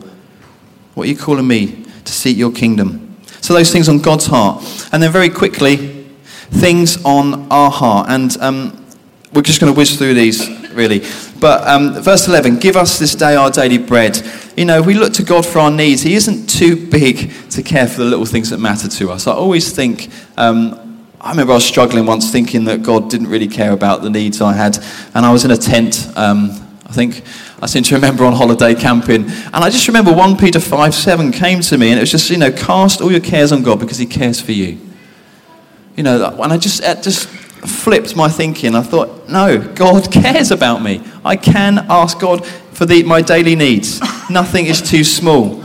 What 0.95 1.07
are 1.07 1.11
you 1.11 1.17
calling 1.17 1.47
me 1.47 1.85
to 2.05 2.13
seek 2.13 2.37
your 2.37 2.53
kingdom? 2.53 3.17
So, 3.41 3.55
those 3.55 3.73
things 3.73 3.89
on 3.89 3.99
God's 3.99 4.27
heart. 4.27 4.63
And 4.93 5.03
then, 5.03 5.11
very 5.11 5.31
quickly, 5.31 6.07
things 6.51 7.03
on 7.05 7.51
our 7.51 7.71
heart. 7.71 8.09
And 8.11 8.37
um, 8.41 8.87
we're 9.33 9.43
just 9.43 9.61
going 9.61 9.73
to 9.73 9.77
whiz 9.77 9.97
through 9.97 10.15
these, 10.15 10.49
really. 10.73 11.03
But 11.41 11.67
um, 11.67 11.95
verse 12.03 12.29
11 12.29 12.59
give 12.59 12.77
us 12.77 12.99
this 12.99 13.15
day 13.15 13.35
our 13.35 13.51
daily 13.51 13.79
bread 13.79 14.23
you 14.57 14.67
know, 14.67 14.83
we 14.83 14.95
look 14.95 15.15
to 15.15 15.23
God 15.23 15.47
for 15.47 15.61
our 15.61 15.71
needs, 15.71 16.03
He 16.03 16.15
isn't 16.15 16.47
too 16.47 16.91
big 16.91 17.33
to 17.51 17.63
care 17.63 17.87
for 17.87 17.99
the 17.99 18.05
little 18.05 18.27
things 18.27 18.51
that 18.51 18.59
matter 18.59 18.89
to 18.89 19.11
us. 19.11 19.27
I 19.27 19.33
always 19.33 19.73
think, 19.73 20.11
um, 20.37 21.07
I 21.21 21.31
remember 21.31 21.53
I 21.53 21.57
was 21.57 21.65
struggling 21.65 22.05
once 22.05 22.31
thinking 22.31 22.65
that 22.65 22.83
God 22.83 23.09
didn't 23.09 23.29
really 23.29 23.49
care 23.49 23.73
about 23.73 24.03
the 24.03 24.11
needs 24.11 24.41
I 24.41 24.53
had. 24.53 24.79
And 25.15 25.25
I 25.25 25.33
was 25.33 25.45
in 25.45 25.51
a 25.51 25.57
tent, 25.57 26.11
um, 26.17 26.51
I 26.85 26.93
think 26.93 27.23
I 27.63 27.67
seem 27.67 27.85
to 27.85 27.95
remember 27.95 28.25
on 28.25 28.33
holiday 28.33 28.75
camping. 28.75 29.23
And 29.23 29.55
I 29.55 29.71
just 29.71 29.87
remember 29.87 30.13
1 30.13 30.37
Peter 30.37 30.59
5 30.59 30.93
7 30.93 31.31
came 31.31 31.61
to 31.61 31.79
me, 31.79 31.91
and 31.91 31.99
it 31.99 32.03
was 32.03 32.11
just, 32.11 32.29
you 32.29 32.37
know, 32.37 32.51
cast 32.51 33.01
all 33.01 33.13
your 33.13 33.21
cares 33.21 33.53
on 33.53 33.63
God 33.63 33.79
because 33.79 33.99
He 33.99 34.07
cares 34.07 34.41
for 34.41 34.51
you. 34.51 34.81
You 35.97 36.03
know, 36.03 36.41
and 36.43 36.53
I 36.53 36.59
just, 36.59 36.83
it 36.83 37.05
just 37.05 37.29
flipped 37.29 38.17
my 38.17 38.29
thinking. 38.29 38.75
I 38.75 38.83
thought, 38.83 39.29
no, 39.29 39.59
God 39.75 40.11
cares 40.13 40.51
about 40.51 40.83
me. 40.83 41.03
I 41.25 41.37
can 41.37 41.87
ask 41.89 42.19
God 42.19 42.45
for 42.45 42.85
the, 42.85 43.05
my 43.05 43.23
daily 43.23 43.55
needs. 43.55 44.01
Nothing 44.29 44.67
is 44.67 44.83
too 44.83 45.05
small. 45.05 45.63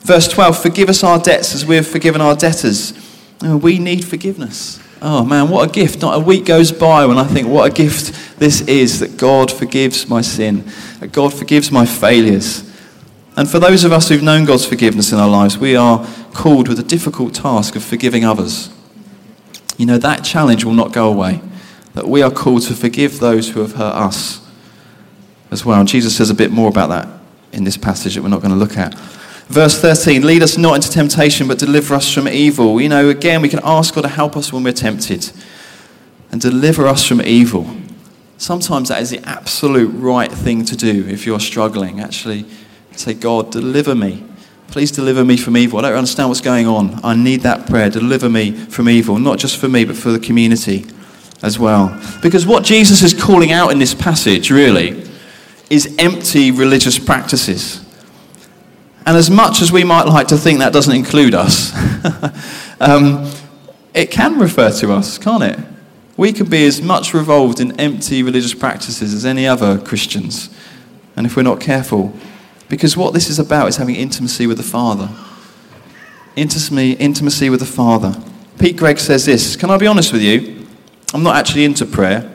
Verse 0.00 0.28
12 0.28 0.60
Forgive 0.60 0.90
us 0.90 1.02
our 1.02 1.18
debts 1.18 1.54
as 1.54 1.64
we 1.64 1.76
have 1.76 1.86
forgiven 1.86 2.20
our 2.20 2.36
debtors. 2.36 2.92
we 3.40 3.78
need 3.78 4.04
forgiveness. 4.04 4.85
Oh 5.02 5.24
man, 5.24 5.48
what 5.48 5.68
a 5.68 5.72
gift. 5.72 6.00
Not 6.00 6.16
a 6.16 6.20
week 6.20 6.44
goes 6.46 6.72
by 6.72 7.06
when 7.06 7.18
I 7.18 7.24
think, 7.24 7.48
what 7.48 7.70
a 7.70 7.74
gift 7.74 8.38
this 8.38 8.62
is 8.62 9.00
that 9.00 9.16
God 9.16 9.50
forgives 9.50 10.08
my 10.08 10.20
sin, 10.20 10.64
that 11.00 11.12
God 11.12 11.32
forgives 11.32 11.70
my 11.70 11.86
failures. 11.86 12.62
And 13.36 13.48
for 13.48 13.58
those 13.58 13.84
of 13.84 13.92
us 13.92 14.08
who've 14.08 14.22
known 14.22 14.46
God's 14.46 14.66
forgiveness 14.66 15.12
in 15.12 15.18
our 15.18 15.28
lives, 15.28 15.58
we 15.58 15.76
are 15.76 16.06
called 16.32 16.68
with 16.68 16.78
a 16.78 16.82
difficult 16.82 17.34
task 17.34 17.76
of 17.76 17.84
forgiving 17.84 18.24
others. 18.24 18.70
You 19.76 19.84
know, 19.84 19.98
that 19.98 20.24
challenge 20.24 20.64
will 20.64 20.72
not 20.72 20.92
go 20.92 21.10
away. 21.10 21.42
That 21.92 22.08
we 22.08 22.22
are 22.22 22.30
called 22.30 22.62
to 22.62 22.74
forgive 22.74 23.20
those 23.20 23.50
who 23.50 23.60
have 23.60 23.72
hurt 23.72 23.94
us 23.94 24.46
as 25.50 25.64
well. 25.64 25.80
And 25.80 25.88
Jesus 25.88 26.16
says 26.16 26.30
a 26.30 26.34
bit 26.34 26.50
more 26.50 26.68
about 26.68 26.88
that 26.88 27.08
in 27.52 27.64
this 27.64 27.76
passage 27.76 28.14
that 28.14 28.22
we're 28.22 28.28
not 28.28 28.40
going 28.40 28.52
to 28.52 28.58
look 28.58 28.76
at. 28.78 28.94
Verse 29.48 29.80
13, 29.80 30.26
lead 30.26 30.42
us 30.42 30.58
not 30.58 30.74
into 30.74 30.90
temptation, 30.90 31.46
but 31.46 31.58
deliver 31.58 31.94
us 31.94 32.12
from 32.12 32.26
evil. 32.26 32.80
You 32.80 32.88
know, 32.88 33.08
again, 33.08 33.42
we 33.42 33.48
can 33.48 33.60
ask 33.62 33.94
God 33.94 34.02
to 34.02 34.08
help 34.08 34.36
us 34.36 34.52
when 34.52 34.64
we're 34.64 34.72
tempted 34.72 35.30
and 36.32 36.40
deliver 36.40 36.86
us 36.86 37.06
from 37.06 37.22
evil. 37.22 37.66
Sometimes 38.38 38.88
that 38.88 39.00
is 39.00 39.10
the 39.10 39.20
absolute 39.20 39.88
right 39.88 40.30
thing 40.30 40.64
to 40.64 40.76
do 40.76 41.06
if 41.08 41.24
you're 41.24 41.40
struggling. 41.40 42.00
Actually, 42.00 42.44
say, 42.96 43.14
God, 43.14 43.52
deliver 43.52 43.94
me. 43.94 44.24
Please 44.68 44.90
deliver 44.90 45.24
me 45.24 45.36
from 45.36 45.56
evil. 45.56 45.78
I 45.78 45.82
don't 45.82 45.96
understand 45.96 46.28
what's 46.28 46.40
going 46.40 46.66
on. 46.66 47.00
I 47.04 47.14
need 47.14 47.42
that 47.42 47.68
prayer. 47.68 47.88
Deliver 47.88 48.28
me 48.28 48.50
from 48.50 48.88
evil, 48.88 49.18
not 49.18 49.38
just 49.38 49.58
for 49.58 49.68
me, 49.68 49.84
but 49.84 49.96
for 49.96 50.10
the 50.10 50.18
community 50.18 50.84
as 51.42 51.56
well. 51.56 51.98
Because 52.20 52.44
what 52.44 52.64
Jesus 52.64 53.02
is 53.02 53.14
calling 53.14 53.52
out 53.52 53.70
in 53.70 53.78
this 53.78 53.94
passage, 53.94 54.50
really, 54.50 55.08
is 55.70 55.94
empty 55.98 56.50
religious 56.50 56.98
practices. 56.98 57.85
And 59.06 59.16
as 59.16 59.30
much 59.30 59.62
as 59.62 59.70
we 59.70 59.84
might 59.84 60.06
like 60.06 60.26
to 60.28 60.36
think 60.36 60.58
that 60.58 60.72
doesn't 60.72 60.94
include 60.94 61.32
us, 61.32 61.72
um, 62.80 63.30
it 63.94 64.10
can 64.10 64.40
refer 64.40 64.70
to 64.72 64.92
us, 64.92 65.16
can't 65.16 65.44
it? 65.44 65.58
We 66.16 66.32
could 66.32 66.50
be 66.50 66.66
as 66.66 66.82
much 66.82 67.14
revolved 67.14 67.60
in 67.60 67.78
empty 67.80 68.24
religious 68.24 68.52
practices 68.52 69.14
as 69.14 69.24
any 69.24 69.46
other 69.46 69.78
Christians. 69.78 70.50
And 71.14 71.24
if 71.24 71.36
we're 71.36 71.44
not 71.44 71.60
careful, 71.60 72.12
because 72.68 72.96
what 72.96 73.14
this 73.14 73.30
is 73.30 73.38
about 73.38 73.68
is 73.68 73.76
having 73.76 73.94
intimacy 73.94 74.48
with 74.48 74.56
the 74.56 74.64
Father. 74.64 75.08
Intimacy, 76.34 76.92
intimacy 76.94 77.48
with 77.48 77.60
the 77.60 77.66
Father. 77.66 78.20
Pete 78.58 78.76
Greig 78.76 78.98
says 78.98 79.24
this 79.24 79.54
Can 79.54 79.70
I 79.70 79.78
be 79.78 79.86
honest 79.86 80.12
with 80.12 80.22
you? 80.22 80.66
I'm 81.14 81.22
not 81.22 81.36
actually 81.36 81.64
into 81.64 81.86
prayer. 81.86 82.32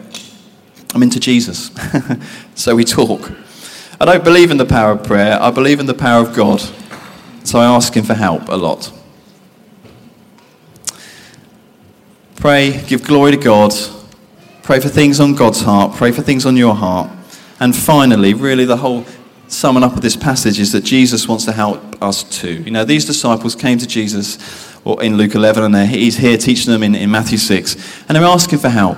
I'm 0.96 1.04
into 1.04 1.20
Jesus. 1.20 1.70
so 2.56 2.76
we 2.76 2.86
talk. 2.86 3.30
I 4.02 4.06
don't 4.06 4.24
believe 4.24 4.50
in 4.50 4.58
the 4.58 4.66
power 4.66 4.94
of 4.94 5.04
prayer, 5.04 5.40
I 5.40 5.52
believe 5.52 5.80
in 5.80 5.86
the 5.86 5.94
power 5.94 6.28
of 6.28 6.34
God. 6.36 6.60
So 7.44 7.60
I 7.60 7.66
ask 7.66 7.96
Him 7.96 8.04
for 8.04 8.16
help 8.16 8.50
a 8.50 8.56
lot. 8.56 8.92
Pray, 12.38 12.82
give 12.88 13.04
glory 13.04 13.30
to 13.30 13.38
God. 13.38 13.72
Pray 14.64 14.80
for 14.80 14.90
things 14.90 15.20
on 15.20 15.36
God's 15.36 15.62
heart. 15.62 15.96
Pray 15.96 16.12
for 16.12 16.24
things 16.24 16.48
on 16.48 16.58
your 16.58 16.74
heart. 16.74 17.12
And 17.60 17.76
finally, 17.76 18.34
really, 18.34 18.66
the 18.66 18.78
whole 18.78 19.06
summing 19.48 19.84
up 19.84 19.94
of 19.94 20.02
this 20.02 20.16
passage 20.16 20.60
is 20.60 20.72
that 20.72 20.84
Jesus 20.84 21.28
wants 21.28 21.46
to 21.46 21.52
help 21.52 22.02
us 22.02 22.24
too. 22.24 22.64
You 22.64 22.72
know, 22.72 22.84
these 22.84 23.06
disciples 23.06 23.54
came 23.54 23.78
to 23.78 23.86
Jesus 23.86 24.40
or 24.84 25.04
in 25.04 25.16
Luke 25.16 25.36
11, 25.36 25.76
and 25.76 25.88
he's 25.88 26.18
here 26.18 26.38
teaching 26.38 26.72
them 26.72 26.82
in, 26.82 26.96
in 26.96 27.12
Matthew 27.12 27.38
6, 27.38 28.06
and 28.10 28.16
they're 28.16 28.24
asking 28.24 28.58
for 28.58 28.70
help. 28.70 28.98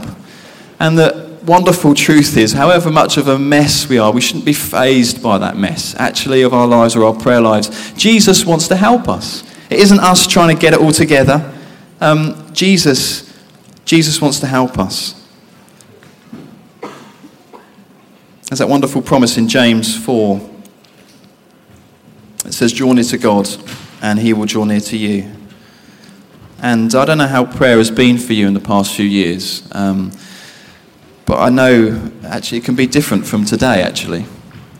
And 0.79 0.97
the 0.97 1.22
wonderful 1.45 1.93
truth 1.93 2.37
is, 2.37 2.53
however 2.53 2.89
much 2.91 3.17
of 3.17 3.27
a 3.27 3.37
mess 3.37 3.87
we 3.87 3.97
are, 3.97 4.11
we 4.11 4.21
shouldn't 4.21 4.45
be 4.45 4.53
fazed 4.53 5.21
by 5.21 5.37
that 5.37 5.57
mess, 5.57 5.95
actually, 5.97 6.41
of 6.41 6.53
our 6.53 6.67
lives 6.67 6.95
or 6.95 7.03
our 7.05 7.13
prayer 7.13 7.41
lives. 7.41 7.93
Jesus 7.93 8.45
wants 8.45 8.67
to 8.69 8.75
help 8.75 9.07
us. 9.07 9.43
It 9.69 9.79
isn't 9.79 9.99
us 9.99 10.27
trying 10.27 10.55
to 10.55 10.61
get 10.61 10.73
it 10.73 10.79
all 10.79 10.91
together. 10.91 11.53
Um, 11.99 12.53
Jesus, 12.53 13.33
Jesus 13.85 14.21
wants 14.21 14.39
to 14.39 14.47
help 14.47 14.77
us. 14.77 15.19
There's 18.49 18.59
that 18.59 18.69
wonderful 18.69 19.01
promise 19.01 19.37
in 19.37 19.47
James 19.47 19.97
4. 20.03 20.49
It 22.45 22.53
says, 22.53 22.71
Draw 22.73 22.93
near 22.93 23.03
to 23.05 23.17
God, 23.17 23.49
and 24.01 24.19
he 24.19 24.33
will 24.33 24.45
draw 24.45 24.63
near 24.65 24.81
to 24.81 24.97
you. 24.97 25.31
And 26.61 26.93
I 26.93 27.05
don't 27.05 27.17
know 27.17 27.27
how 27.27 27.45
prayer 27.45 27.77
has 27.77 27.89
been 27.91 28.17
for 28.17 28.33
you 28.33 28.47
in 28.47 28.53
the 28.53 28.59
past 28.59 28.95
few 28.95 29.05
years. 29.05 29.67
Um, 29.71 30.11
but 31.25 31.39
I 31.39 31.49
know 31.49 32.11
actually 32.25 32.59
it 32.59 32.65
can 32.65 32.75
be 32.75 32.87
different 32.87 33.25
from 33.25 33.45
today, 33.45 33.81
actually. 33.81 34.25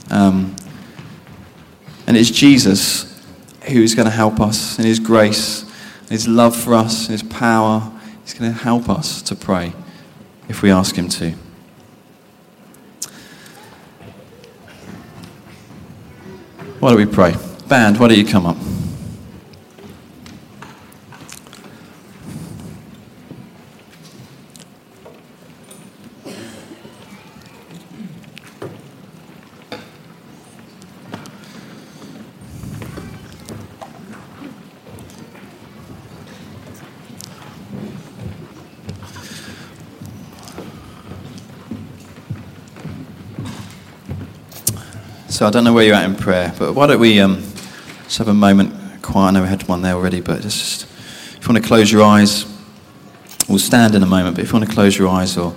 Um, 0.10 0.56
and 2.06 2.18
it's 2.18 2.30
Jesus 2.30 3.10
who 3.68 3.82
is 3.82 3.96
going 3.96 4.06
to 4.06 4.12
help 4.12 4.40
us 4.42 4.78
in 4.78 4.86
His 4.86 5.00
grace, 5.00 5.66
His 6.10 6.28
love 6.28 6.56
for 6.56 6.74
us, 6.74 7.08
His 7.08 7.24
power. 7.24 7.92
He's 8.24 8.34
going 8.34 8.52
to 8.52 8.58
help 8.58 8.90
us 8.90 9.22
to 9.24 9.36
pray 9.36 9.74
if 10.50 10.62
we 10.62 10.72
ask 10.72 10.96
Him 10.96 11.10
to. 11.10 11.34
Why 16.80 16.90
don't 16.90 16.98
we 16.98 17.06
pray? 17.06 17.36
Band, 17.70 17.98
why 17.98 18.10
don't 18.10 18.18
you 18.18 18.26
come 18.26 18.46
up? 18.46 18.58
So 45.44 45.48
I 45.48 45.52
don't 45.52 45.66
know 45.66 45.74
where 45.74 45.84
you're 45.84 45.96
at 45.96 46.06
in 46.06 46.16
prayer, 46.16 46.54
but 46.58 46.72
why 46.72 46.88
don't 46.88 47.02
we 47.02 47.20
um, 47.20 47.42
just 48.06 48.18
have 48.20 48.30
a 48.30 48.34
moment 48.34 49.02
quiet? 49.02 49.28
I 49.28 49.32
know 49.32 49.42
we 49.42 49.50
had 49.50 49.68
one 49.68 49.82
there 49.82 49.94
already, 49.94 50.22
but 50.22 50.42
just 50.42 50.84
if 50.84 51.40
you 51.42 51.54
want 51.54 51.62
to 51.62 51.68
close 51.68 51.92
your 51.92 52.02
eyes, 52.02 52.46
we'll 53.50 53.60
stand 53.60 53.94
in 53.94 54.04
a 54.04 54.06
moment, 54.06 54.38
but 54.38 54.46
if 54.46 54.54
you 54.54 54.58
want 54.58 54.70
to 54.70 54.74
close 54.74 54.98
your 54.98 55.10
eyes 55.10 55.38
or 55.38 55.54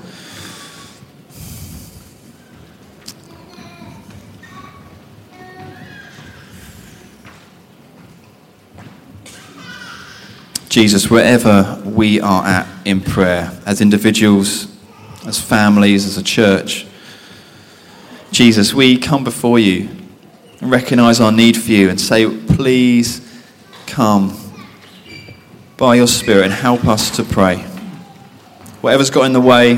Jesus, 10.69 11.09
wherever 11.09 11.81
we 11.85 12.21
are 12.21 12.45
at 12.45 12.67
in 12.85 13.01
prayer, 13.01 13.57
as 13.65 13.81
individuals, 13.81 14.67
as 15.27 15.41
families, 15.41 16.07
as 16.07 16.19
a 16.19 16.25
church, 16.25 16.89
Jesus, 18.37 18.75
we 18.75 18.99
come 18.99 19.25
before 19.25 19.59
you 19.59 19.89
and 20.61 20.71
recognize 20.71 21.21
our 21.21 21.33
need 21.33 21.57
for 21.57 21.71
you 21.71 21.89
and 21.89 21.99
say, 21.99 22.29
please 22.29 23.23
come 23.87 24.39
by 25.79 25.95
your 25.95 26.07
Spirit 26.07 26.45
and 26.45 26.53
help 26.53 26.85
us 26.85 27.17
to 27.17 27.25
pray. 27.25 27.57
Whatever's 28.83 29.09
got 29.09 29.25
in 29.25 29.33
the 29.33 29.41
way, 29.41 29.77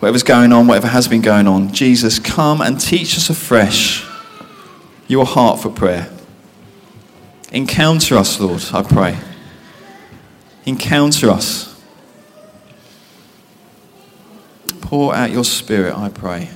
whatever's 0.00 0.22
going 0.22 0.52
on, 0.52 0.66
whatever 0.66 0.88
has 0.88 1.08
been 1.08 1.22
going 1.22 1.46
on, 1.46 1.72
Jesus, 1.72 2.18
come 2.18 2.60
and 2.60 2.78
teach 2.78 3.16
us 3.16 3.30
afresh 3.30 4.06
your 5.08 5.24
heart 5.24 5.58
for 5.58 5.70
prayer. 5.70 6.12
Encounter 7.50 8.18
us, 8.18 8.38
Lord, 8.38 8.62
I 8.74 8.82
pray. 8.82 9.18
Encounter 10.66 11.30
us. 11.30 11.82
Pour 14.82 15.14
out 15.14 15.30
your 15.30 15.44
Spirit, 15.44 15.96
I 15.96 16.10
pray. 16.10 16.50